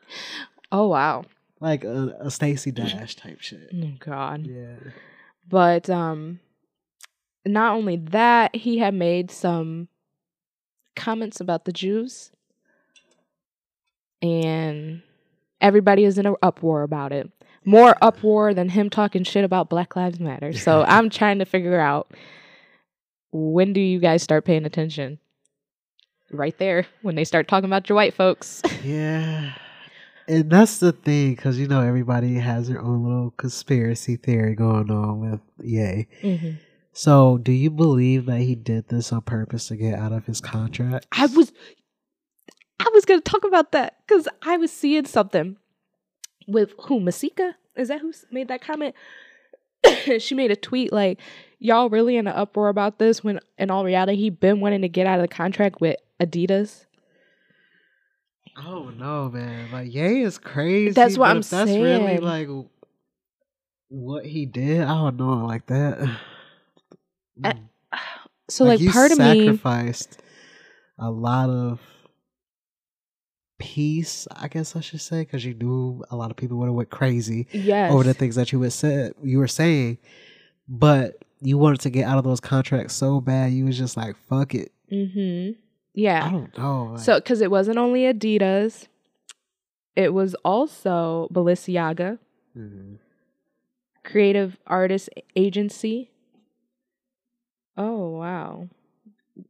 [0.72, 1.24] Oh wow.
[1.60, 3.70] Like a, a Stacey Dash type shit.
[3.74, 4.46] Oh God.
[4.46, 4.76] Yeah.
[5.48, 6.40] But um
[7.46, 9.88] not only that, he had made some
[10.96, 12.32] comments about the Jews.
[14.20, 15.02] And
[15.60, 17.30] everybody is in an uproar about it.
[17.64, 20.52] More uproar than him talking shit about Black Lives Matter.
[20.52, 22.10] So I'm trying to figure out
[23.32, 25.18] when do you guys start paying attention?
[26.32, 28.60] Right there, when they start talking about your white folks.
[28.82, 29.52] Yeah.
[30.28, 34.90] And that's the thing, because you know everybody has their own little conspiracy theory going
[34.90, 36.08] on with Ye.
[36.20, 36.50] hmm
[36.92, 40.40] So, do you believe that he did this on purpose to get out of his
[40.40, 41.06] contract?
[41.12, 41.52] I was
[42.80, 45.56] I was gonna talk about that because I was seeing something
[46.48, 48.94] with who Masika is that who made that comment?
[50.18, 51.20] she made a tweet like,
[51.58, 54.88] "Y'all really in an uproar about this?" When in all reality, he been wanting to
[54.88, 56.85] get out of the contract with Adidas.
[58.58, 59.70] Oh no, man!
[59.70, 60.92] Like Ye is crazy.
[60.92, 62.48] That's what I'm if that's really like
[63.88, 64.82] what he did.
[64.82, 65.98] I don't know like that.
[67.44, 67.68] I- Mm.
[68.48, 70.22] So like, you part of me, sacrificed
[71.00, 71.80] a lot of
[73.58, 76.74] peace, I guess I should say, because you knew a lot of people would have
[76.74, 79.98] went crazy yes, over the things that you had said you were saying,
[80.68, 83.52] but you wanted to get out of those contracts so bad.
[83.52, 85.58] You was just like, "Fuck it." mm-hmm,
[85.96, 86.30] I yeah.
[86.30, 86.84] don't know.
[86.92, 88.86] like- So because it wasn't only Adidas,
[89.94, 92.18] it was also Balenciaga.
[92.56, 92.98] Mhm.
[94.04, 96.10] Creative Artist Agency.
[97.76, 98.68] Oh wow.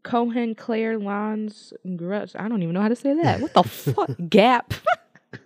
[0.02, 2.35] Cohen Claire Lons Grush.
[2.38, 3.40] I don't even know how to say that.
[3.40, 4.11] What the fuck?
[4.28, 4.72] Gap.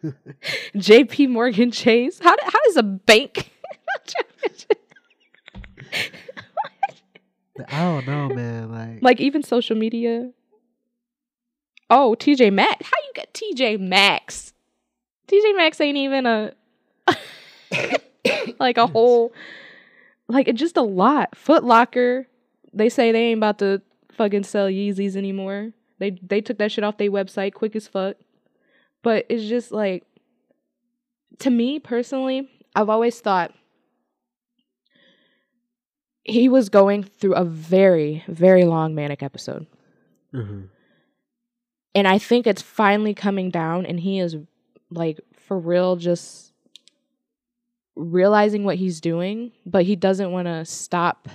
[0.76, 2.18] JP Morgan Chase.
[2.20, 3.50] How do, how does a bank
[7.68, 8.70] I don't know, man.
[8.72, 10.30] Like, like even social media?
[11.90, 12.86] Oh, TJ Maxx.
[12.86, 14.52] How you get TJ Maxx?
[15.28, 16.52] TJ Maxx ain't even a
[18.58, 19.32] like a whole
[20.28, 21.36] like it just a lot.
[21.36, 22.26] Foot Locker,
[22.72, 25.72] they say they ain't about to fucking sell Yeezys anymore.
[25.98, 28.16] They they took that shit off their website quick as fuck.
[29.02, 30.04] But it's just like
[31.40, 33.52] to me personally, I've always thought
[36.22, 39.66] he was going through a very, very long manic episode.
[40.34, 40.68] Mhm.
[41.94, 44.36] And I think it's finally coming down and he is
[44.90, 46.52] like for real just
[47.96, 51.28] realizing what he's doing, but he doesn't want to stop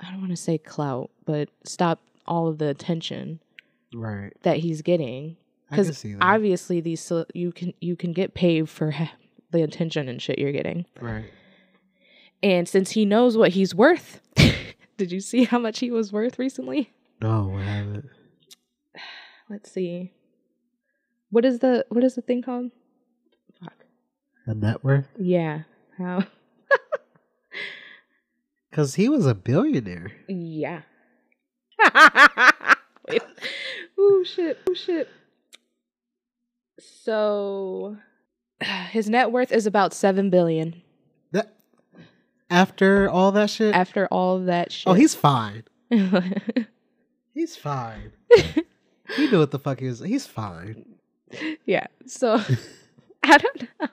[0.00, 3.40] I don't want to say clout, but stop all of the attention
[3.92, 4.32] right.
[4.42, 5.36] that he's getting
[5.72, 8.94] cuz obviously these you can you can get paid for
[9.50, 10.86] the attention and shit you're getting.
[11.00, 11.24] right.
[12.42, 14.20] And since he knows what he's worth,
[14.96, 16.92] did you see how much he was worth recently?
[17.20, 18.08] No, I haven't.
[19.50, 20.12] Let's see.
[21.30, 22.70] What is the what is the thing called?
[23.60, 23.84] Fuck.
[24.46, 25.08] The net worth?
[25.18, 25.62] Yeah.
[25.96, 26.24] How?
[28.70, 30.12] Because he was a billionaire.
[30.28, 30.82] yeah.
[34.00, 34.58] Oh shit.
[34.68, 35.08] Oh shit.
[36.78, 37.96] So
[38.90, 40.82] his net worth is about 7 billion
[41.32, 41.54] That
[42.50, 43.74] after all that shit.
[43.74, 44.84] after all that oh, shit.
[44.86, 45.64] oh, he's fine.
[47.34, 48.12] He's fine.
[49.16, 50.00] He knew what the fuck he was.
[50.00, 50.84] He's fine.
[51.66, 51.86] yeah.
[52.06, 52.40] So
[53.22, 53.88] I don't know.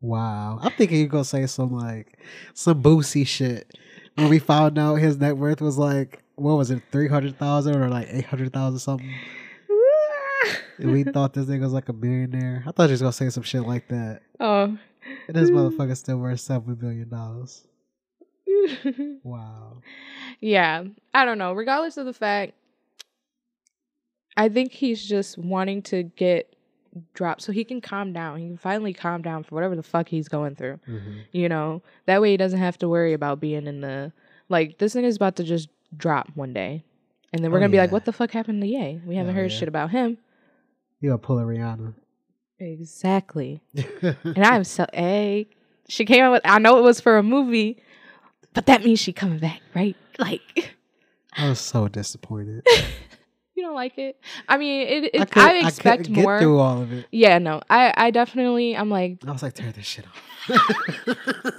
[0.00, 0.58] Wow.
[0.60, 2.18] I'm thinking you're gonna say some like
[2.52, 3.76] some boosie shit.
[4.16, 7.76] When we found out his net worth was like what was it, three hundred thousand
[7.76, 9.12] or like eight hundred thousand something?
[10.78, 12.64] And we thought this nigga was like a millionaire.
[12.66, 14.22] I thought he was gonna say some shit like that.
[14.40, 14.76] oh.
[15.28, 17.64] And this motherfucker's still worth seven billion dollars.
[19.24, 19.82] Wow.
[20.40, 21.52] yeah, I don't know.
[21.52, 22.52] Regardless of the fact,
[24.36, 26.54] I think he's just wanting to get
[27.12, 28.38] dropped so he can calm down.
[28.38, 30.78] He can finally calm down for whatever the fuck he's going through.
[30.88, 31.22] Mhm.
[31.32, 34.12] You know, that way he doesn't have to worry about being in the
[34.48, 34.78] like.
[34.78, 36.84] This thing is about to just drop one day,
[37.32, 39.00] and then we're Oh, gonna be like, "What the fuck happened to Ye?
[39.06, 39.56] We haven't Oh, heard yeah.
[39.58, 40.18] shit about him."
[41.00, 41.94] You gonna pull a Rihanna.
[42.60, 43.60] Exactly.
[44.24, 45.48] And I'm so hey,
[45.88, 46.42] she came out with.
[46.44, 47.82] I know it was for a movie,
[48.52, 49.96] but that means she coming back, right?
[50.18, 50.76] Like.
[51.36, 52.64] I was so disappointed.
[53.56, 54.20] You don't like it?
[54.48, 56.40] I mean, it, I, it, I, expect couldn't more.
[56.40, 57.06] through all of it.
[57.12, 58.08] Yeah, no, I I expect I more.
[58.08, 58.08] through all of it.
[58.08, 58.08] Yeah, no.
[58.08, 58.76] I I definitely.
[58.76, 60.22] I'm like, I was like, tear this shit off.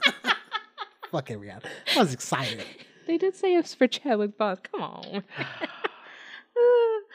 [1.12, 1.66] Fucking Rihanna.
[1.96, 2.66] I was excited.
[3.08, 4.58] they did say it's for Chadwick Boss.
[4.72, 5.24] Come on.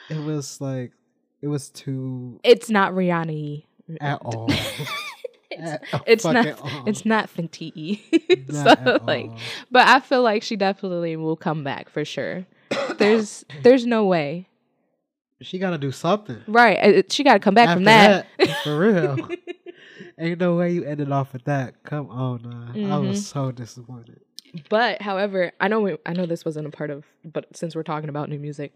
[0.08, 0.92] It was like,
[1.40, 3.64] it was too it's not Rihanna.
[4.00, 4.48] at all.
[5.50, 6.60] It's, At it's not.
[6.60, 6.84] all.
[6.86, 8.00] It's not Fenty.
[8.52, 9.36] So like, all.
[9.70, 12.44] but I feel like she definitely will come back for sure.
[12.98, 14.48] There's there's no way.
[15.40, 16.42] She got to do something.
[16.46, 16.78] Right.
[16.98, 18.26] uh, She got to come back After from that.
[18.38, 19.28] that, for real.
[20.18, 21.82] Ain't no way you ended off with that.
[21.82, 22.42] Come on,
[22.76, 22.94] nah.
[22.94, 23.22] I was Mhm.
[23.22, 24.20] so disappointed.
[24.68, 27.82] But however, I know we, I know this wasn't a part of but since we're
[27.84, 28.72] talking about new music,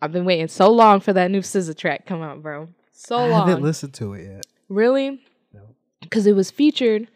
[0.00, 2.68] I've been waiting so long for that new SZA track come out, bro.
[2.92, 3.48] So I long.
[3.48, 4.46] haven't listened to it yet.
[4.68, 5.20] really?
[5.52, 5.60] No.
[6.10, 7.08] Cuz it was featured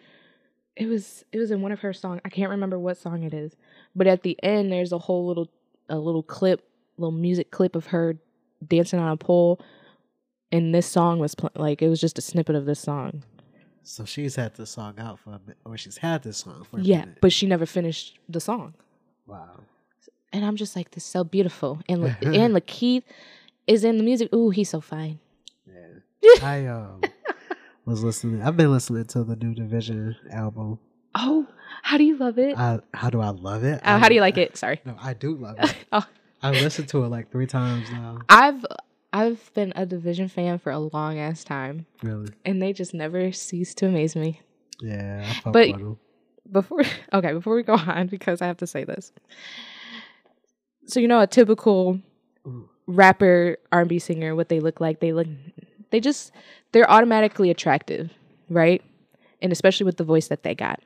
[0.76, 2.20] it was it was in one of her songs.
[2.24, 3.56] I can't remember what song it is.
[3.94, 5.48] But at the end there's a whole little
[5.88, 8.18] a little clip, little music clip of her
[8.66, 9.60] dancing on a pole
[10.52, 13.22] and this song was pl- like it was just a snippet of this song.
[13.82, 16.78] So she's had this song out for a bit or she's had this song for
[16.78, 17.18] a Yeah, minute.
[17.20, 18.74] but she never finished the song.
[19.26, 19.60] wow.
[20.32, 21.80] and I'm just like, this is so beautiful.
[21.88, 23.04] And La- and Lakeith
[23.66, 24.32] is in the music.
[24.34, 25.18] Ooh, he's so fine.
[25.66, 26.30] Yeah.
[26.42, 27.00] I um
[27.84, 28.42] was listening.
[28.42, 30.78] I've been listening to the new Giveon album.
[31.14, 31.46] Oh,
[31.82, 32.58] how do you love it?
[32.58, 33.80] I how do I love it?
[33.84, 34.56] oh, I- how do you like it?
[34.56, 34.80] Sorry.
[34.84, 35.74] No, I do love it.
[35.92, 36.04] oh,
[36.42, 38.18] I've listened to it like three times now.
[38.28, 38.64] I've
[39.12, 42.28] I've been a Giveon fan for a long ass time, Really?
[42.44, 44.40] and they just never cease to amaze me.
[44.80, 45.32] Yeah.
[45.44, 45.78] But-
[46.52, 49.12] Before okay, before we go on, because I have to say this.
[50.86, 52.00] So you know, a typical
[52.46, 52.68] Ooh.
[52.86, 55.26] rapper R&B singer, what they look like, they look,
[55.90, 56.30] they just,
[56.72, 58.10] they're automatically attractive,
[58.48, 58.82] right?
[59.42, 60.80] And especially with the voice that they got.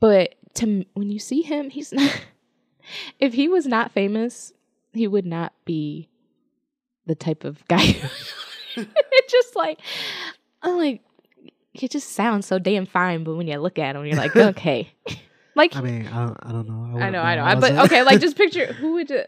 [0.00, 2.20] But to when you see him, he's not.
[3.18, 4.52] If he was not famous,
[4.92, 6.08] he would not be
[7.06, 7.82] the type of guy.
[8.76, 9.80] it's just like,
[10.62, 11.02] I'm like,
[11.72, 14.90] he just sounds so damn fine, but when you look at him, you're like, okay,
[15.54, 16.74] like I mean, I don't, I don't know.
[16.74, 17.44] I wouldn't know, I know.
[17.44, 19.22] I- But okay, like just picture who would you,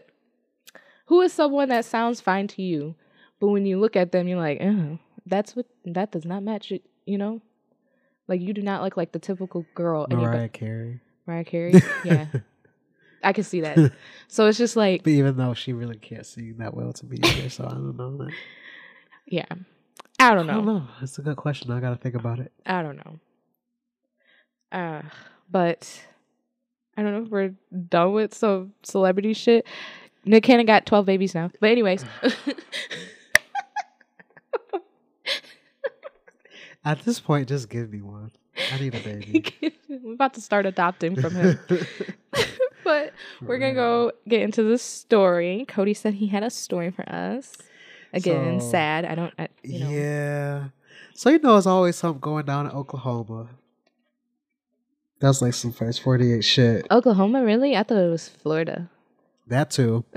[1.07, 2.95] who is someone that sounds fine to you,
[3.41, 6.71] but when you look at them, you're like, oh, that's what that does not match
[6.73, 6.83] it.
[7.07, 7.41] You know,
[8.29, 10.07] like you do not look like the typical girl.
[10.11, 11.01] anybody- Mariah Carey.
[11.27, 11.75] Mariah Carey.
[12.05, 12.27] Yeah,
[13.23, 13.93] I can see that.
[14.29, 17.19] So it's just like, But even though she really can't sing that well to be
[17.27, 18.17] either, so I don't know.
[18.19, 18.31] That.
[19.27, 19.45] yeah,
[20.21, 20.53] I don't know.
[20.53, 20.87] I don't know.
[21.03, 21.73] It's a good question.
[21.73, 22.53] I got to think about it.
[22.65, 23.19] I don't know.
[24.71, 25.03] Uh,
[25.51, 26.01] but
[26.97, 27.23] I don't know.
[27.25, 27.55] if We're
[27.89, 29.67] done with some celebrity shit.
[30.25, 31.51] Nick Cannon got twelve babies now.
[31.61, 32.05] But anyways.
[36.85, 38.31] At this point, just give me one.
[38.73, 39.45] I need a baby.
[39.89, 41.59] We're about to start adopting from him.
[42.91, 43.13] But
[43.47, 45.65] we're gonna go get into the story.
[45.69, 47.57] Cody said he had a story for us.
[48.13, 49.05] Again, So, sad.
[49.05, 49.33] I don't.
[49.39, 49.91] I, you know.
[49.91, 50.65] Yeah.
[51.15, 53.49] So you know, it's always something going down in Oklahoma.
[55.21, 56.87] That's like some first forty-eight shit.
[56.91, 57.77] Oklahoma, really?
[57.77, 58.91] I thought it was Florida.
[59.47, 60.05] That too.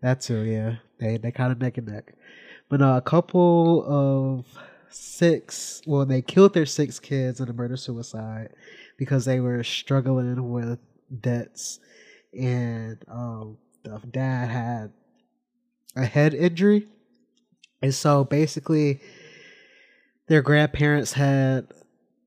[0.00, 0.42] That too.
[0.42, 0.76] Yeah.
[0.98, 2.14] They they kind of neck and neck.
[2.68, 4.46] But no, a couple of
[4.88, 5.80] six.
[5.86, 8.48] Well, they killed their six kids in a murder suicide
[8.96, 10.80] because they were struggling with
[11.20, 11.80] debts,
[12.32, 14.92] and um, the dad had
[15.96, 16.86] a head injury,
[17.82, 19.00] and so basically,
[20.28, 21.68] their grandparents had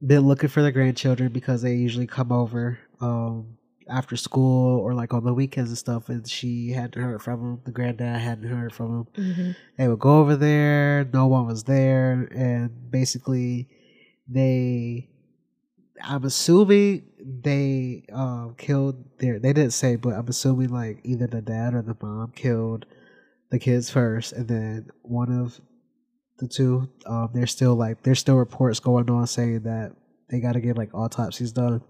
[0.06, 3.58] been looking for their grandchildren because they usually come over um,
[3.90, 6.10] after school or like on the weekends and stuff.
[6.10, 7.62] And she hadn't heard from them.
[7.66, 9.34] The granddad hadn't heard from them.
[9.34, 11.06] hmm They would go over there.
[11.14, 13.70] No one was there, and basically,
[14.28, 15.10] they.
[16.04, 19.40] I'm assuming they um, killed their.
[19.40, 22.86] They didn't say, but I'm assuming like either the dad or the mom killed
[23.50, 25.60] the kids first, and then one of
[26.38, 26.90] the two.
[27.06, 29.94] Um, there's still like there's still reports going on saying that
[30.30, 31.82] they got to get like autopsies done,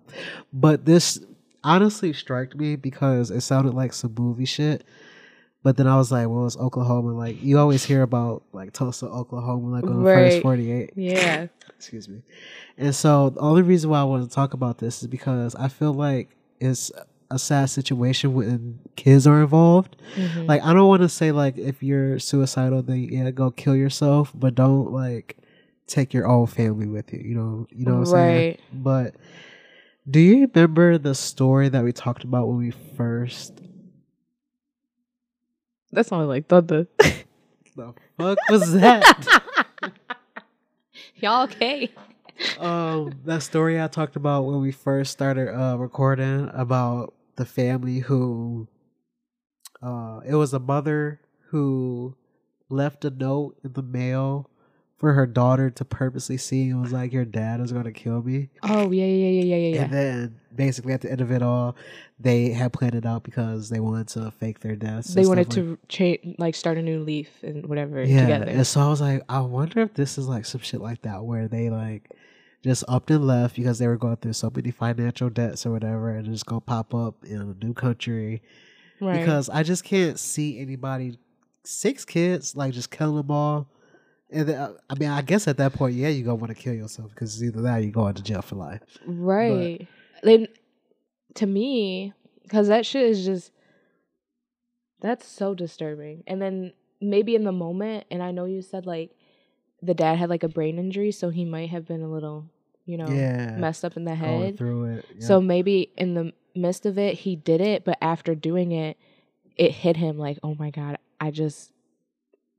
[0.54, 1.20] but this
[1.64, 4.86] honestly struck me because it sounded like some movie shit.
[5.66, 7.14] But then I was like, well, it's Oklahoma.
[7.18, 10.32] Like you always hear about like Tulsa, Oklahoma, like on the Right.
[10.34, 10.92] first forty eight.
[10.96, 11.48] Yeah.
[11.76, 12.22] Excuse me.
[12.78, 15.68] And so the only reason why I want to talk about this is because I
[15.68, 16.92] feel like it's
[17.32, 19.96] a sad situation when kids are involved.
[20.16, 20.48] Mhm.
[20.48, 24.32] Like I don't want to say like if you're suicidal, then yeah, go kill yourself,
[24.36, 25.36] but don't like
[25.88, 27.22] take your own family with you.
[27.26, 28.48] You know, you know what I'm saying.
[28.50, 28.60] Right.
[28.72, 29.16] But
[30.08, 33.62] do you remember the story that we talked about when we first?
[35.96, 36.88] That's only like thunder.
[37.78, 39.42] The fuck was that?
[41.16, 41.92] Y'all okay?
[42.58, 48.00] um, that story I talked about when we first started uh recording about the family
[48.00, 48.70] who
[49.82, 51.20] uh, it was a mother
[51.50, 52.16] who
[52.70, 54.50] left a note in the mail
[54.98, 58.22] for her daughter to purposely see and was like, "Your dad is going to kill
[58.22, 61.42] me." Oh yeah, yeah, yeah, yeah, yeah, And then basically at the end of it
[61.42, 61.76] all,
[62.20, 65.14] they had planned it out because they wanted to fake their deaths.
[65.14, 68.22] They wanted like- to cha- like start a new leaf and whatever yeah.
[68.22, 68.46] together.
[68.46, 71.24] And so I was like, I wonder if this is like some shit like that
[71.24, 72.10] where they like
[72.64, 76.10] just upped and left because they were going through so many financial debts or whatever,
[76.10, 78.42] and it's gonna pop up in a new country.
[79.02, 79.20] right.
[79.20, 81.20] Because I just can't see anybody
[81.64, 83.68] six kids like just killing them all.
[84.36, 86.62] And then, uh, I mean, I guess at that point, yeah, you're gonna want to
[86.62, 88.82] kill yourself because it's either that or you go into jail for life.
[89.08, 89.88] Right.
[90.24, 90.48] Then
[91.36, 92.14] to me,
[92.44, 93.52] because that shit is just
[95.00, 96.24] that's so disturbing.
[96.28, 99.12] And then maybe in the moment, and I know you said like
[99.82, 102.50] the dad had like a brain injury, so he might have been a little,
[102.86, 104.58] you know, yeah, messed up in the going head.
[104.58, 105.06] through it.
[105.16, 105.26] yeah.
[105.26, 108.98] So maybe in the midst of it, he did it, but after doing it,
[109.56, 111.72] it hit him like, oh my god, I just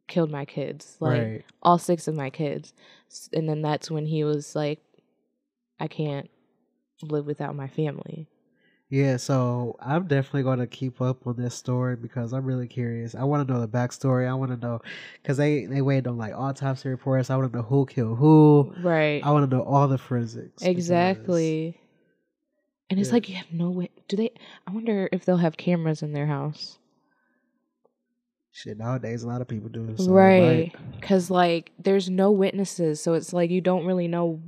[0.09, 1.45] killed my kids, like right.
[1.63, 2.73] all six of my kids,
[3.33, 4.81] and then that's when he was like,
[5.81, 6.31] I can't
[7.03, 8.29] live without my family.
[8.89, 13.17] Yeah, so I'm definitely going to keep up on this story because I'm really curious.
[13.17, 14.29] I want to know the backstory.
[14.29, 14.81] I want to know
[15.21, 17.29] because they they waited on like autopsy reports.
[17.29, 18.73] I want to know who killed who.
[18.81, 19.21] Right.
[19.25, 20.63] I want to know all the forensics.
[20.63, 21.81] because- Exactly.
[22.89, 23.15] And it's Yeah.
[23.15, 23.91] like you have no way.
[24.07, 24.31] Do they?
[24.69, 26.79] I wonder if they'll have cameras in their house.
[28.57, 29.95] Shit, nowadays a lot of people do.
[29.99, 30.75] So, right.
[30.99, 34.41] Because like there's no witnesses, so it's like you don't really know,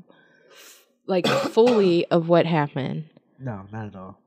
[1.07, 3.05] like fully of what happened.
[3.39, 4.19] No, not at all.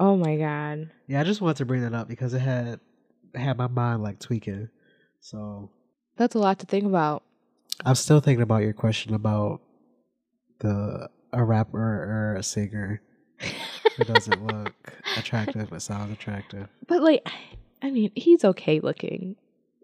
[0.00, 0.90] Oh my god.
[1.08, 2.80] Yeah, I just wanted to bring that up because it had
[3.34, 4.70] had my mind like tweaking.
[5.20, 5.68] So
[6.16, 7.22] That's a lot to think about.
[7.84, 9.60] I'm still thinking about your question about
[10.60, 13.02] the a rapper or a singer
[13.98, 14.72] who doesn't look
[15.18, 16.68] attractive but sounds attractive.
[16.88, 17.28] But like,
[17.82, 19.36] I mean, he's okay looking.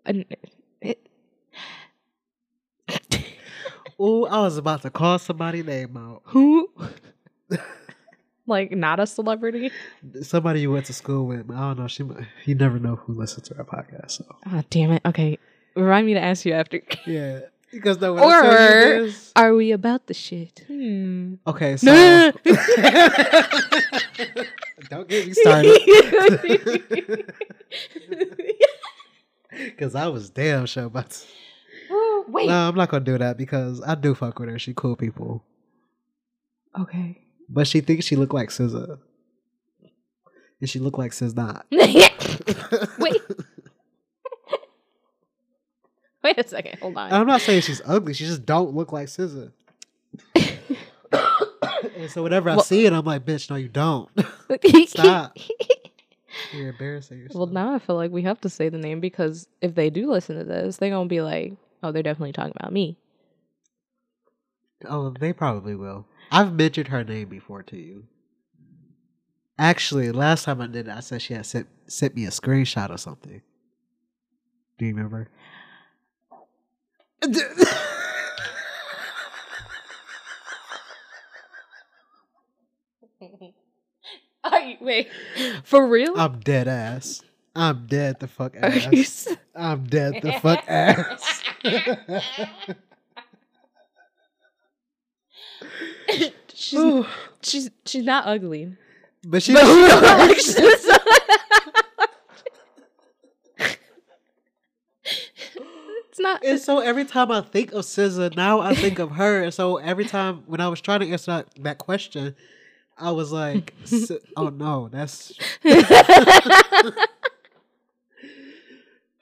[4.00, 6.22] Oh, I was about to call somebody name out.
[6.26, 6.70] who?
[8.46, 9.72] like, not a celebrity?
[10.22, 11.50] Somebody you went to school with.
[11.50, 11.88] I don't know.
[11.88, 14.12] She might, you never know who listens to our podcast.
[14.12, 15.02] So Oh, damn it.
[15.04, 15.36] Okay.
[15.74, 16.80] Remind me to ask you after.
[17.06, 17.40] yeah,
[17.72, 18.14] because no.
[18.14, 20.62] When I tell you Or are we about the shit?
[20.68, 21.34] Hmm.
[21.44, 22.32] okay, so
[24.88, 27.32] don't get me started.
[29.50, 31.10] Because I was damn sure about.
[31.10, 31.26] To,
[31.90, 32.46] oh, wait.
[32.48, 34.58] no, I'm not gonna do that because I do fuck with her.
[34.58, 35.42] She cool people,
[36.78, 37.22] Okay.
[37.48, 38.98] but she thinks she look like SZA,
[40.60, 41.66] and she look like SZA not.
[41.70, 43.22] Wait.
[46.24, 46.78] Wait a second.
[46.80, 47.12] Hold on.
[47.12, 48.12] I'm not saying she's ugly.
[48.12, 49.50] She just don't look like SZA.
[51.96, 54.08] and so whenever I see it, I'm like, bitch, no, you don't.
[54.88, 55.36] Stop.
[56.52, 57.36] You're embarrassing yourself.
[57.36, 60.10] well, now I feel like we have to say the name because if they do
[60.10, 62.96] listen to this, they're going to be like, oh, they're definitely talking about me.
[64.86, 66.06] Oh, they probably will.
[66.30, 68.04] I've mentioned her name before to you.
[69.58, 72.90] Actually, last time I did it, I said she had sent sent me a screenshot
[72.90, 73.42] or something.
[74.78, 75.28] Do you remember?
[84.68, 85.08] Are you, wait,
[85.64, 86.18] for real?
[86.18, 87.22] I'm dead ass.
[87.56, 89.26] I'm dead the fuck ass.
[89.54, 91.42] I'm dead the fuck ass.
[96.54, 97.06] she's, Ooh.
[97.42, 98.76] she's she's not ugly.
[99.24, 100.98] but she But she don't don't look like like SZA.
[106.08, 106.44] it's not.
[106.44, 109.42] And so every time I think of SZA, now I think of her.
[109.42, 112.34] And so every time when I was trying to answer that, that question,
[113.00, 113.74] I was like,
[114.36, 115.32] "Oh no, that's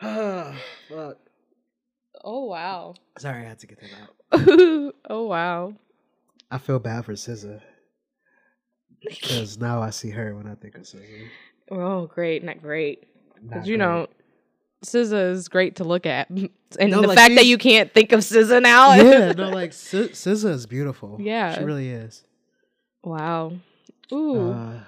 [0.00, 1.18] fuck."
[2.24, 2.94] oh wow.
[3.18, 4.94] Sorry, I had to get that out.
[5.10, 5.74] oh wow.
[6.50, 7.60] I feel bad for SZA
[9.02, 11.28] because now I see her when I think of SZA.
[11.70, 13.04] Oh great, not great.
[13.42, 14.06] Because you know,
[14.84, 16.48] SZA is great to look at, and
[16.80, 18.94] No, the like, fact that you can't think of SZA now.
[18.94, 21.18] yeah, no, like S- SZA is beautiful.
[21.20, 21.58] Yeah.
[21.58, 22.24] she really is.
[23.06, 23.52] Wow.
[24.12, 24.50] Ooh.
[24.50, 24.80] Uh,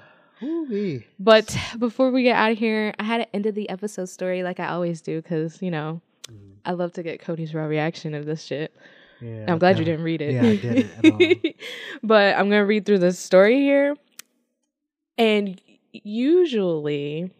[0.43, 1.07] ooh-wee.
[1.19, 4.43] But before we get out of here, I had to end of the episode story
[4.43, 6.01] like I always do because, you know,
[6.31, 8.75] Mm, I love to get Cody's raw reaction of this shit.
[9.21, 10.35] Yeah, I'm glad you didn't read it.
[10.35, 11.57] Yeah, I didn't
[12.03, 13.97] but I'm going to read through the story here.
[15.16, 15.61] And
[15.93, 17.31] usually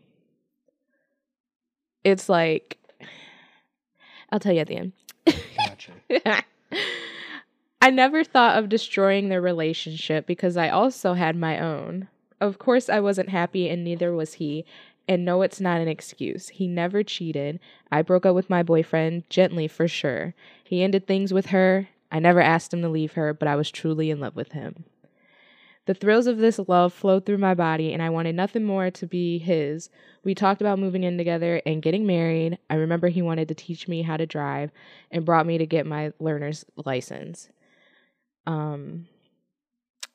[2.03, 2.79] it's like,
[4.33, 4.93] I'll tell you at the end.
[5.57, 5.93] Gotcha.
[7.81, 12.09] I never thought of destroying their relationship because I also had my own.
[12.41, 14.65] Of course, I wasn't happy, and neither was he.
[15.07, 16.49] And no, it's not an excuse.
[16.49, 17.61] He never cheated.
[17.91, 20.35] I broke up with my boyfriend gently for sure.
[20.65, 21.89] He ended things with her.
[22.11, 24.85] I never asked him to leave her, but I was truly in love with him.
[25.87, 29.07] The thrills of this love flowed through my body, and I wanted nothing more to
[29.07, 29.89] be his.
[30.23, 32.59] We talked about moving in together and getting married.
[32.69, 34.71] I remember he wanted to teach me how to drive
[35.11, 37.49] and brought me to get my learner's license.
[38.49, 39.07] Um,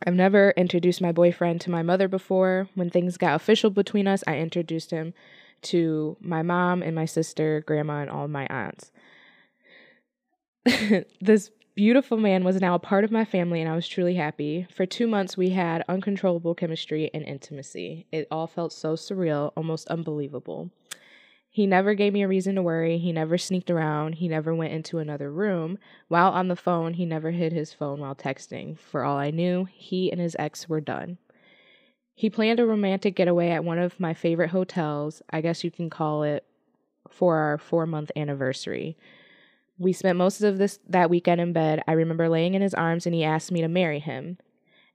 [0.06, 2.68] I've never introduced my boyfriend to my mother before.
[2.74, 5.14] When things got official between us, I introduced him
[5.64, 8.92] to my mom and my sister, grandma, and all my aunts.
[11.22, 14.66] this beautiful man was now a part of my family, and I was truly happy.
[14.76, 18.08] For two months, we had uncontrollable chemistry and intimacy.
[18.12, 20.72] It all felt so surreal, almost unbelievable.
[21.54, 22.98] He never gave me a reason to worry.
[22.98, 24.14] He never sneaked around.
[24.16, 25.78] He never went into another room.
[26.08, 28.76] While on the phone, he never hid his phone while texting.
[28.76, 31.20] For all I knew, he and his ex were done.
[32.16, 35.22] He planned a romantic getaway at one of my favorite hotels.
[35.30, 36.44] I guess you can call it
[37.08, 38.98] for our four month anniversary.
[39.78, 41.84] We spent most of this that weekend in bed.
[41.88, 44.40] I remember laying in his arms and he asked me to marry him.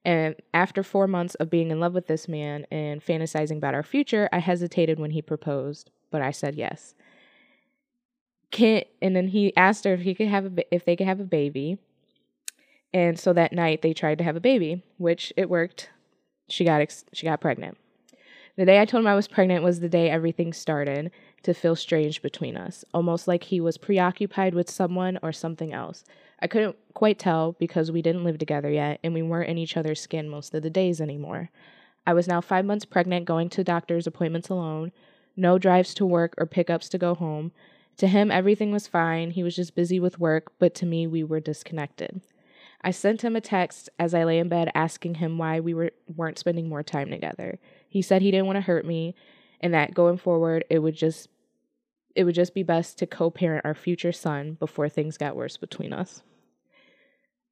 [0.08, 3.82] And after four months of being in love with this man and fantasizing about our
[3.82, 6.94] future, I hesitated when he proposed but I said yes.
[8.50, 11.20] Can and then he asked her if he could have a if they could have
[11.20, 11.78] a baby.
[12.94, 15.90] And so that night they tried to have a baby, which it worked.
[16.48, 17.76] She got ex- she got pregnant.
[18.56, 21.76] The day I told him I was pregnant was the day everything started to feel
[21.76, 26.04] strange between us, almost like he was preoccupied with someone or something else.
[26.40, 29.76] I couldn't quite tell because we didn't live together yet and we weren't in each
[29.76, 31.50] other's skin most of the days anymore.
[32.06, 34.92] I was now 5 months pregnant going to doctor's appointments alone
[35.38, 37.52] no drives to work or pickups to go home.
[37.98, 39.30] To him, everything was fine.
[39.30, 42.20] He was just busy with work, but to me, we were disconnected.
[42.82, 45.92] I sent him a text as I lay in bed asking him why we were,
[46.16, 47.58] weren't spending more time together.
[47.88, 49.14] He said he didn't want to hurt me
[49.60, 51.28] and that going forward, it would just
[52.14, 55.92] it would just be best to co-parent our future son before things got worse between
[55.92, 56.22] us.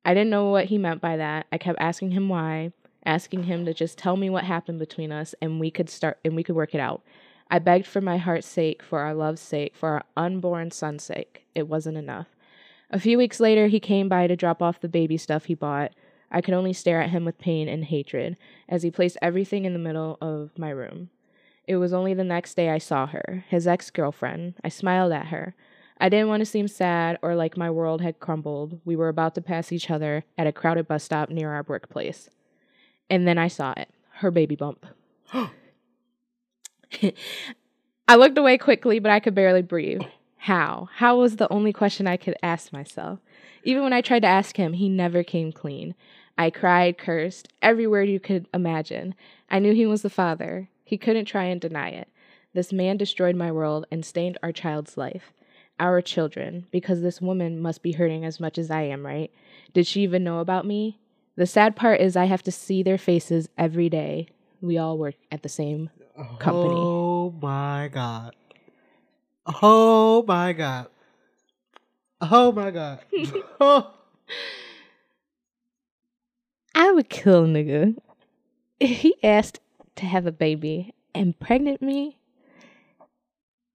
[0.07, 1.49] I didn't know what he meant by that.
[1.51, 2.71] I kept asking him why,
[3.05, 6.37] asking him to just tell me what happened between us and we could start and
[6.37, 7.03] we could work it out.
[7.51, 11.45] I begged for my heart's sake, for our love's sake, for our unborn son's sake.
[11.57, 12.29] It wasn't enough.
[12.89, 15.91] A few weeks later, he came by to drop off the baby stuff he bought.
[16.31, 18.37] I could only stare at him with pain and hatred
[18.69, 21.11] as he placed everything in the middle of my room.
[21.67, 24.55] It was only the next day I saw her, his ex girlfriend.
[24.63, 25.57] I smiled at her.
[25.99, 28.80] I didn't want to seem sad or like my world had crumbled.
[28.84, 32.28] We were about to pass each other at a crowded bus stop near our workplace.
[33.09, 34.86] And then I saw it her baby bump.
[38.09, 40.03] I looked away quickly, but I could barely breathe.
[40.36, 40.88] How?
[40.94, 43.18] How was the only question I could ask myself.
[43.64, 45.94] Even when I tried to ask him, he never came clean.
[46.38, 49.14] I cried, cursed, every word you could imagine.
[49.51, 50.68] I knew he was the father.
[50.84, 52.09] He couldn't try and deny it.
[52.55, 55.32] This man destroyed my world and stained our child's life.
[55.79, 59.31] Our children, because this woman must be hurting as much as I am, right?
[59.74, 60.99] Did she even know about me?
[61.37, 64.29] The sad part is I have to see their faces every day.
[64.62, 65.91] We all work at the same
[66.39, 66.81] company.
[66.81, 68.35] Oh my god.
[69.62, 70.89] Oh my god.
[72.20, 73.01] Oh my god.
[73.61, 73.93] oh.
[76.74, 77.97] I would kill a nigga
[78.81, 79.61] if he asked
[79.97, 82.18] to have a baby and pregnant me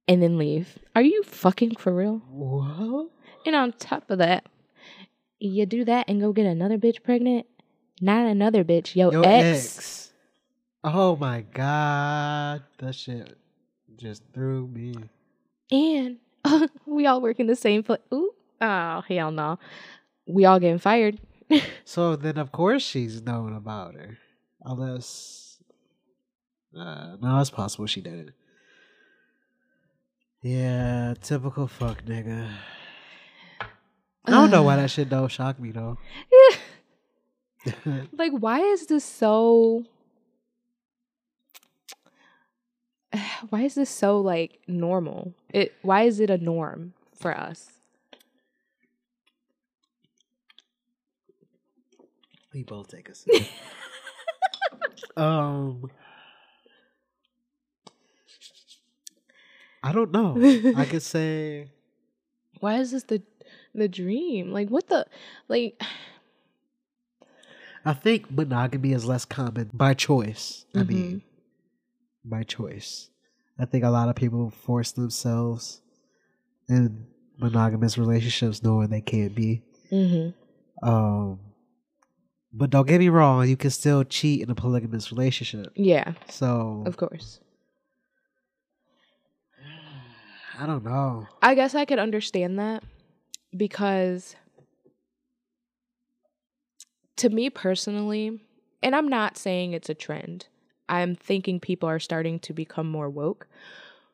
[0.08, 0.78] and then leave.
[0.95, 2.22] Are you fucking for real?
[2.30, 3.10] What?
[3.45, 4.45] And on top of that,
[5.39, 7.45] you do that and go get another bitch pregnant?
[7.99, 9.78] Not another bitch, yo, Your ex.
[9.78, 10.12] ex.
[10.84, 12.64] Oh my god.
[12.80, 13.38] That shit
[13.97, 14.95] just threw me.
[15.72, 16.18] And
[16.86, 17.99] we all work in the same place.
[18.14, 19.60] Ooh, oh hell no.
[20.28, 21.20] We all getting fired.
[21.84, 24.18] So then, of course, she's known about her.
[24.64, 25.58] Unless.
[26.74, 28.32] Uh, no, it's possible she didn't.
[30.42, 32.50] Yeah, typical fuck nigga.
[34.26, 35.98] I don't know why that shit don't shock me though.
[38.18, 39.86] like, why is this so?
[43.50, 45.34] Why is this so like normal?
[45.50, 45.74] It.
[45.82, 47.82] Why is it a norm for us?
[52.54, 53.44] we both take a sip.
[55.18, 55.89] um,
[59.84, 60.36] I don't know.
[60.76, 61.70] I could say
[62.60, 63.22] Why is this the
[63.74, 64.52] the dream?
[64.52, 65.06] Like, what the
[65.48, 65.82] like?
[67.84, 70.66] I think monogamy is less common by choice.
[70.76, 70.88] I Mhm.
[70.88, 71.22] mean,
[72.24, 73.10] by choice.
[73.58, 75.82] I think a lot of people force themselves
[76.70, 77.08] in
[77.40, 79.64] monogamous relationships knowing they can't be.
[79.92, 80.88] Mm-hmm.
[80.88, 81.40] Um,
[82.54, 85.72] but don't get me wrong, you can still cheat in a polygamous relationship.
[85.76, 87.40] Yeah, So of course.
[90.62, 91.28] I don't know.
[91.41, 92.84] I guess I could understand that
[93.57, 94.36] because
[97.18, 98.39] to me personally,
[98.84, 100.45] and I'm not saying it's a trend.
[100.88, 103.47] I'm thinking people are starting to become more woke.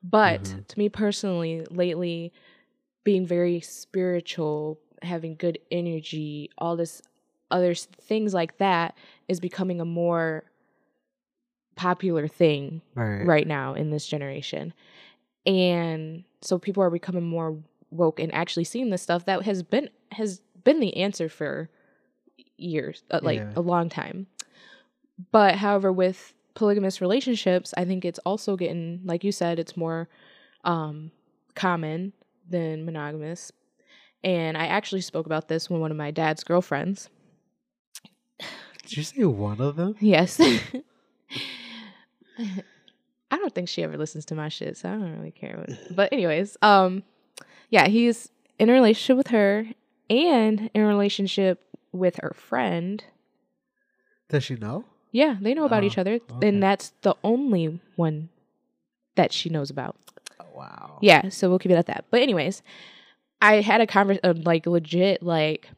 [0.02, 0.68] But Mhm.
[0.68, 2.32] to me personally, lately
[3.04, 7.02] being very spiritual, having good energy, all this
[7.52, 10.46] other things like that is becoming a more
[11.76, 13.26] popular thing Right.
[13.26, 14.74] right now in this generation.
[15.48, 17.58] And so people are becoming more
[17.90, 21.70] woke and actually seeing this stuff that has been has been the answer for
[22.58, 23.54] years, uh, like Yeah.
[23.56, 24.28] a long time.
[25.32, 30.10] But however with polygamous relationships, I think it's also getting like you said it's more
[30.66, 31.12] um
[31.56, 32.14] common
[32.50, 33.52] than monogamous.
[34.24, 37.10] And I actually spoke about this with one of my dad's girlfriends.
[38.84, 39.96] Did you say one of them?
[40.00, 40.40] Yes.
[43.30, 45.58] I don't think she ever listens to my shit, so I don't really care.
[45.58, 47.04] What, but anyways, um,
[47.70, 49.66] yeah, he's in a relationship with her
[50.10, 51.62] and in a relationship
[51.92, 53.04] with her friend.
[54.30, 54.86] Does she know?
[55.12, 56.48] Yeah, they know about Oh, each other, okay.
[56.48, 58.30] and that's the only one
[59.16, 59.96] that she knows about.
[60.40, 60.98] Oh, wow.
[61.02, 62.06] Yeah, so we'll keep it at that.
[62.12, 62.62] But anyways,
[63.42, 65.70] I had a convers uh, like legit like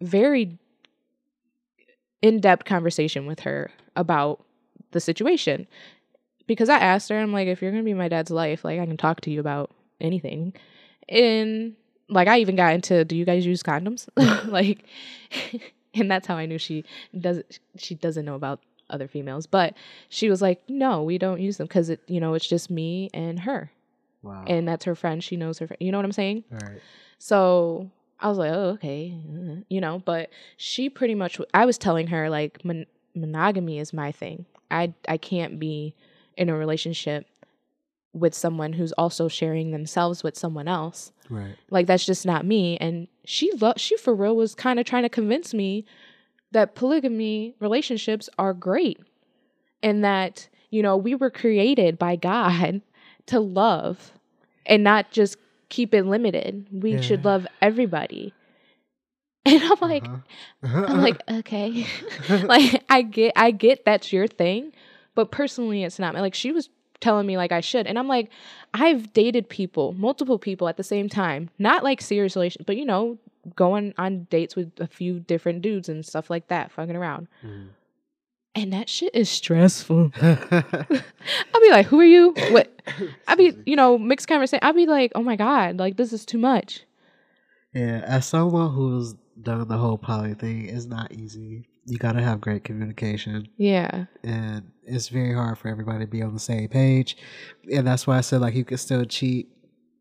[0.00, 0.58] very
[2.22, 4.44] in-depth conversation with her about
[4.92, 5.66] the situation.
[6.50, 8.80] Because I asked her, I'm like, if you're going to be my dad's life, like
[8.80, 9.70] I can talk to you about
[10.00, 10.52] anything.
[11.08, 11.76] And
[12.08, 14.08] like I even got into do you guys use condoms?
[14.50, 14.84] like
[15.94, 16.84] and that's how I knew she
[17.16, 18.58] doesn't she doesn't know about
[18.90, 19.46] other females.
[19.46, 19.74] But
[20.08, 23.10] she was like, "No, we don't use them cuz it, you know, it's just me
[23.14, 23.70] and her."
[24.24, 24.42] Wow.
[24.48, 25.22] and that's her friend.
[25.22, 25.68] She knows her.
[25.68, 25.80] Friend.
[25.80, 26.42] You know what I'm saying?
[26.50, 26.80] All right.
[27.18, 30.02] So I was like, oh, okay, uh, you know.
[30.04, 31.40] But she pretty much.
[31.54, 34.46] I was telling her like mon- monogamy is my thing.
[34.68, 35.94] I I can't be
[36.40, 37.26] in a relationship
[38.12, 41.12] with someone who's also sharing themselves with someone else.
[41.28, 41.54] Right.
[41.70, 42.76] Like that's just not me.
[42.78, 45.84] And she lo- she for real was kind of trying to convince me
[46.50, 48.98] that polygamy relationships are great
[49.82, 52.82] and that you know we were created by God
[53.26, 54.10] to love
[54.66, 55.36] and not just
[55.68, 56.66] keep it limited.
[56.72, 58.34] We should love everybody.
[59.46, 60.84] And I'm like Uh-huh.
[60.86, 61.86] I'm like okay.
[62.44, 64.72] like I get I get that's your thing,
[65.14, 66.14] but personally it's not.
[66.14, 66.68] Like she was
[67.00, 68.30] telling me like I should and I'm like
[68.74, 71.50] I've dated people, multiple people at the same time.
[71.58, 73.18] Not like serious relation, but you know,
[73.56, 77.28] going on dates with a few different dudes and stuff like that, fucking around.
[77.44, 77.68] Mm.
[78.54, 80.10] And that shit is stressful.
[80.20, 82.82] I'll be like, "Who are you?" What?
[83.28, 84.60] I'll be, you know, mixed conversation.
[84.62, 86.82] I'll be like, "Oh my god, like this is too much."
[87.72, 91.64] yeah, as someone who's done the whole poly thing, it's not easy.
[91.86, 94.06] You gotta have great communication, Yeah.
[94.24, 97.16] and it's very hard for everybody to be on the same page.
[97.72, 99.48] And that's why I said like you can still cheat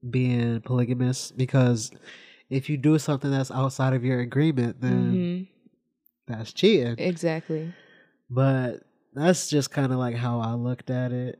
[0.09, 1.91] being polygamous because
[2.49, 5.43] if you do something that's outside of your agreement, then hmm
[6.29, 6.95] that's cheating.
[6.99, 7.73] Exactly.
[8.29, 8.83] But
[9.13, 11.39] that's just kind of like how I looked at it.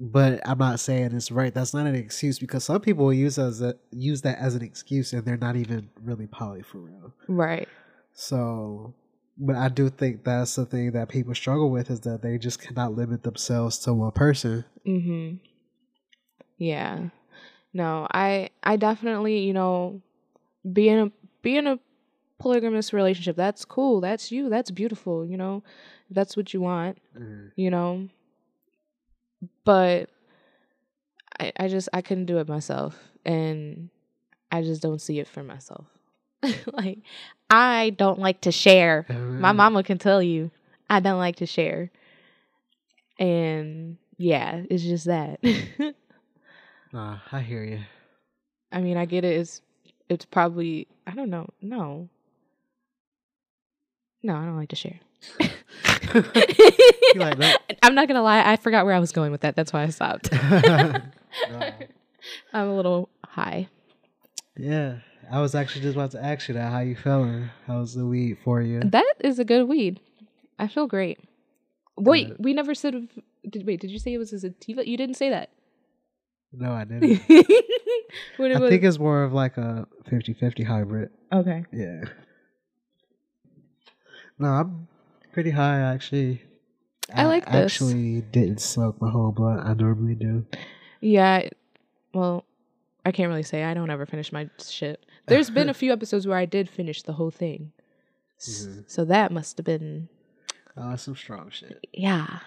[0.00, 1.52] But I'm not saying it's right.
[1.52, 5.12] That's not an excuse because some people use as a, use that as an excuse
[5.12, 7.12] and they're not even really poly for real.
[7.26, 7.68] Right.
[8.14, 8.94] So,
[9.38, 12.60] but I do think that's the thing that people struggle with is that they just
[12.60, 14.64] cannot limit themselves to one person.
[14.86, 15.36] Mm-hmm.
[16.56, 17.08] Yeah.
[17.72, 20.02] No, I I definitely, you know,
[20.70, 21.12] being a
[21.42, 21.78] being a
[22.38, 24.00] polygamous relationship, that's cool.
[24.00, 24.48] That's you.
[24.48, 25.62] That's beautiful, you know.
[26.10, 26.98] That's what you want,
[27.56, 28.08] you know.
[29.64, 30.10] But
[31.38, 33.90] I I just I couldn't do it myself and
[34.50, 35.86] I just don't see it for myself.
[36.72, 36.98] like
[37.50, 39.06] I don't like to share.
[39.08, 39.54] My uh-huh.
[39.54, 40.50] mama can tell you
[40.90, 41.90] I don't like to share.
[43.18, 45.40] And yeah, it's just that.
[46.92, 47.80] Nah, I hear you.
[48.72, 49.38] I mean, I get it.
[49.38, 49.60] It's
[50.08, 51.48] it's probably I don't know.
[51.60, 52.08] No.
[54.22, 54.98] No, I don't like to share.
[55.40, 57.58] like that?
[57.82, 59.54] I'm not gonna lie, I forgot where I was going with that.
[59.54, 60.32] That's why I stopped.
[60.32, 61.00] No.
[62.52, 63.68] I'm a little high.
[64.56, 64.96] Yeah,
[65.30, 66.72] I was actually just about to ask you that.
[66.72, 67.50] How you feeling?
[67.66, 68.80] How's the weed for you?
[68.80, 70.00] That is a good weed.
[70.58, 71.20] I feel great.
[71.96, 73.08] Wait, we never said.
[73.48, 74.88] Did, wait, did you say it was a sativa?
[74.88, 75.50] You didn't say that.
[76.52, 77.20] No, I didn't.
[78.38, 78.70] what I was?
[78.70, 81.10] think it's more of like a 50-50 hybrid.
[81.32, 81.64] okay.
[81.72, 82.04] Yeah.
[84.38, 84.88] No, I'm
[85.32, 86.42] pretty high actually.
[87.12, 87.54] I like this.
[87.72, 89.66] actually didn't smoke my whole blunt.
[89.66, 90.46] I normally do.
[91.00, 91.48] Yeah.
[92.14, 92.44] Well,
[93.04, 93.64] I can't really say.
[93.64, 95.04] I don't ever finish my shit.
[95.28, 97.72] There's been a few episodes where I did finish the whole thing.
[98.40, 98.84] Mhm.
[98.88, 100.08] So that must have been
[100.76, 101.84] Oh, some strong shit.
[101.92, 102.38] yeah.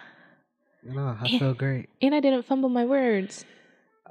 [0.83, 1.89] No, I feel great.
[2.01, 3.45] And I didn't fumble my words.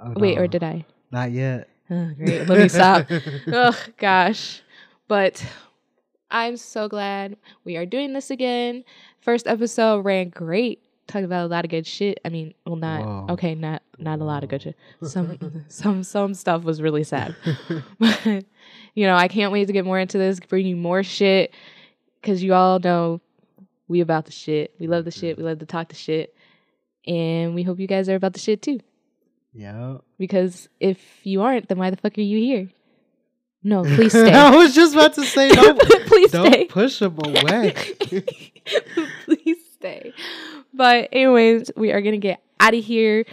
[0.00, 0.84] Oh, Wait, or did I?
[1.10, 1.68] Not yet.
[1.90, 2.46] Oh, great.
[2.48, 3.06] Let me stop.
[3.48, 4.62] oh gosh.
[5.08, 5.44] But
[6.30, 8.84] I'm so glad we are doing this again.
[9.20, 10.80] First episode ran great.
[11.10, 12.20] Talked about a lot of good shit.
[12.24, 13.26] I mean, well not Whoa.
[13.34, 14.76] okay, not not a lot of good shit.
[15.02, 17.34] Some some some stuff was really sad.
[17.98, 18.44] but
[18.94, 21.52] you know, I can't wait to get more into this, bring you more shit.
[22.22, 23.20] Cause you all know
[23.88, 24.74] we about the shit.
[24.78, 25.36] We love the shit.
[25.36, 26.34] We love to talk the shit.
[27.06, 28.78] And we hope you guys are about the shit too.
[29.52, 29.96] yeah.
[30.18, 32.68] Because if you aren't, then why the fuck are you here?
[33.62, 34.32] No, please stay.
[34.34, 36.64] I was just about to say don't, please don't stay.
[36.66, 37.74] push him away.
[39.24, 40.12] please stay.
[40.72, 43.24] But anyways, we are gonna get out of here.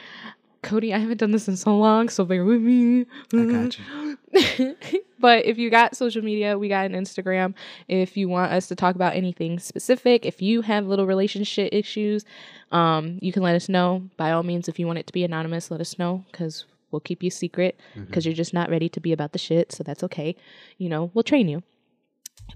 [0.63, 3.05] Cody, I haven't done this in so long, so bear with me.
[3.33, 4.75] I got you.
[5.19, 7.53] but if you got social media, we got an Instagram.
[7.87, 12.25] If you want us to talk about anything specific, if you have little relationship issues,
[12.71, 14.09] um, you can let us know.
[14.17, 16.99] By all means, if you want it to be anonymous, let us know because we'll
[17.01, 19.71] keep you secret because you're just not ready to be about the shit.
[19.71, 20.35] So that's okay.
[20.77, 21.63] You know, we'll train you.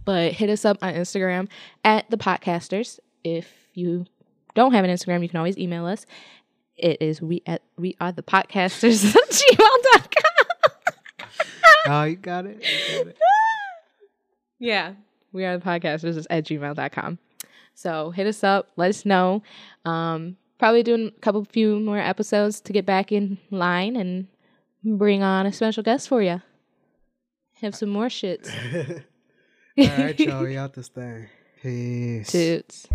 [0.06, 1.50] But hit us up on Instagram
[1.84, 3.00] at the podcasters.
[3.24, 4.06] If you
[4.56, 6.06] don't have an Instagram, you can always email us.
[6.76, 10.72] It is we at we are the podcasters at gmail.com.
[11.88, 12.64] Oh, you got it.
[12.64, 13.18] You got it.
[14.64, 14.94] Yeah,
[15.32, 17.18] we are the podcasters at gmail.com.
[17.74, 19.42] So hit us up, let us know.
[19.86, 24.28] Um, probably doing a couple few more episodes to get back in line and
[24.84, 26.44] bring on a special guest for you.
[27.62, 28.52] Have some more shits.
[29.80, 30.44] All right, y'all.
[30.44, 31.28] We out this thing.
[31.64, 32.32] Peace.
[32.32, 32.88] Toots.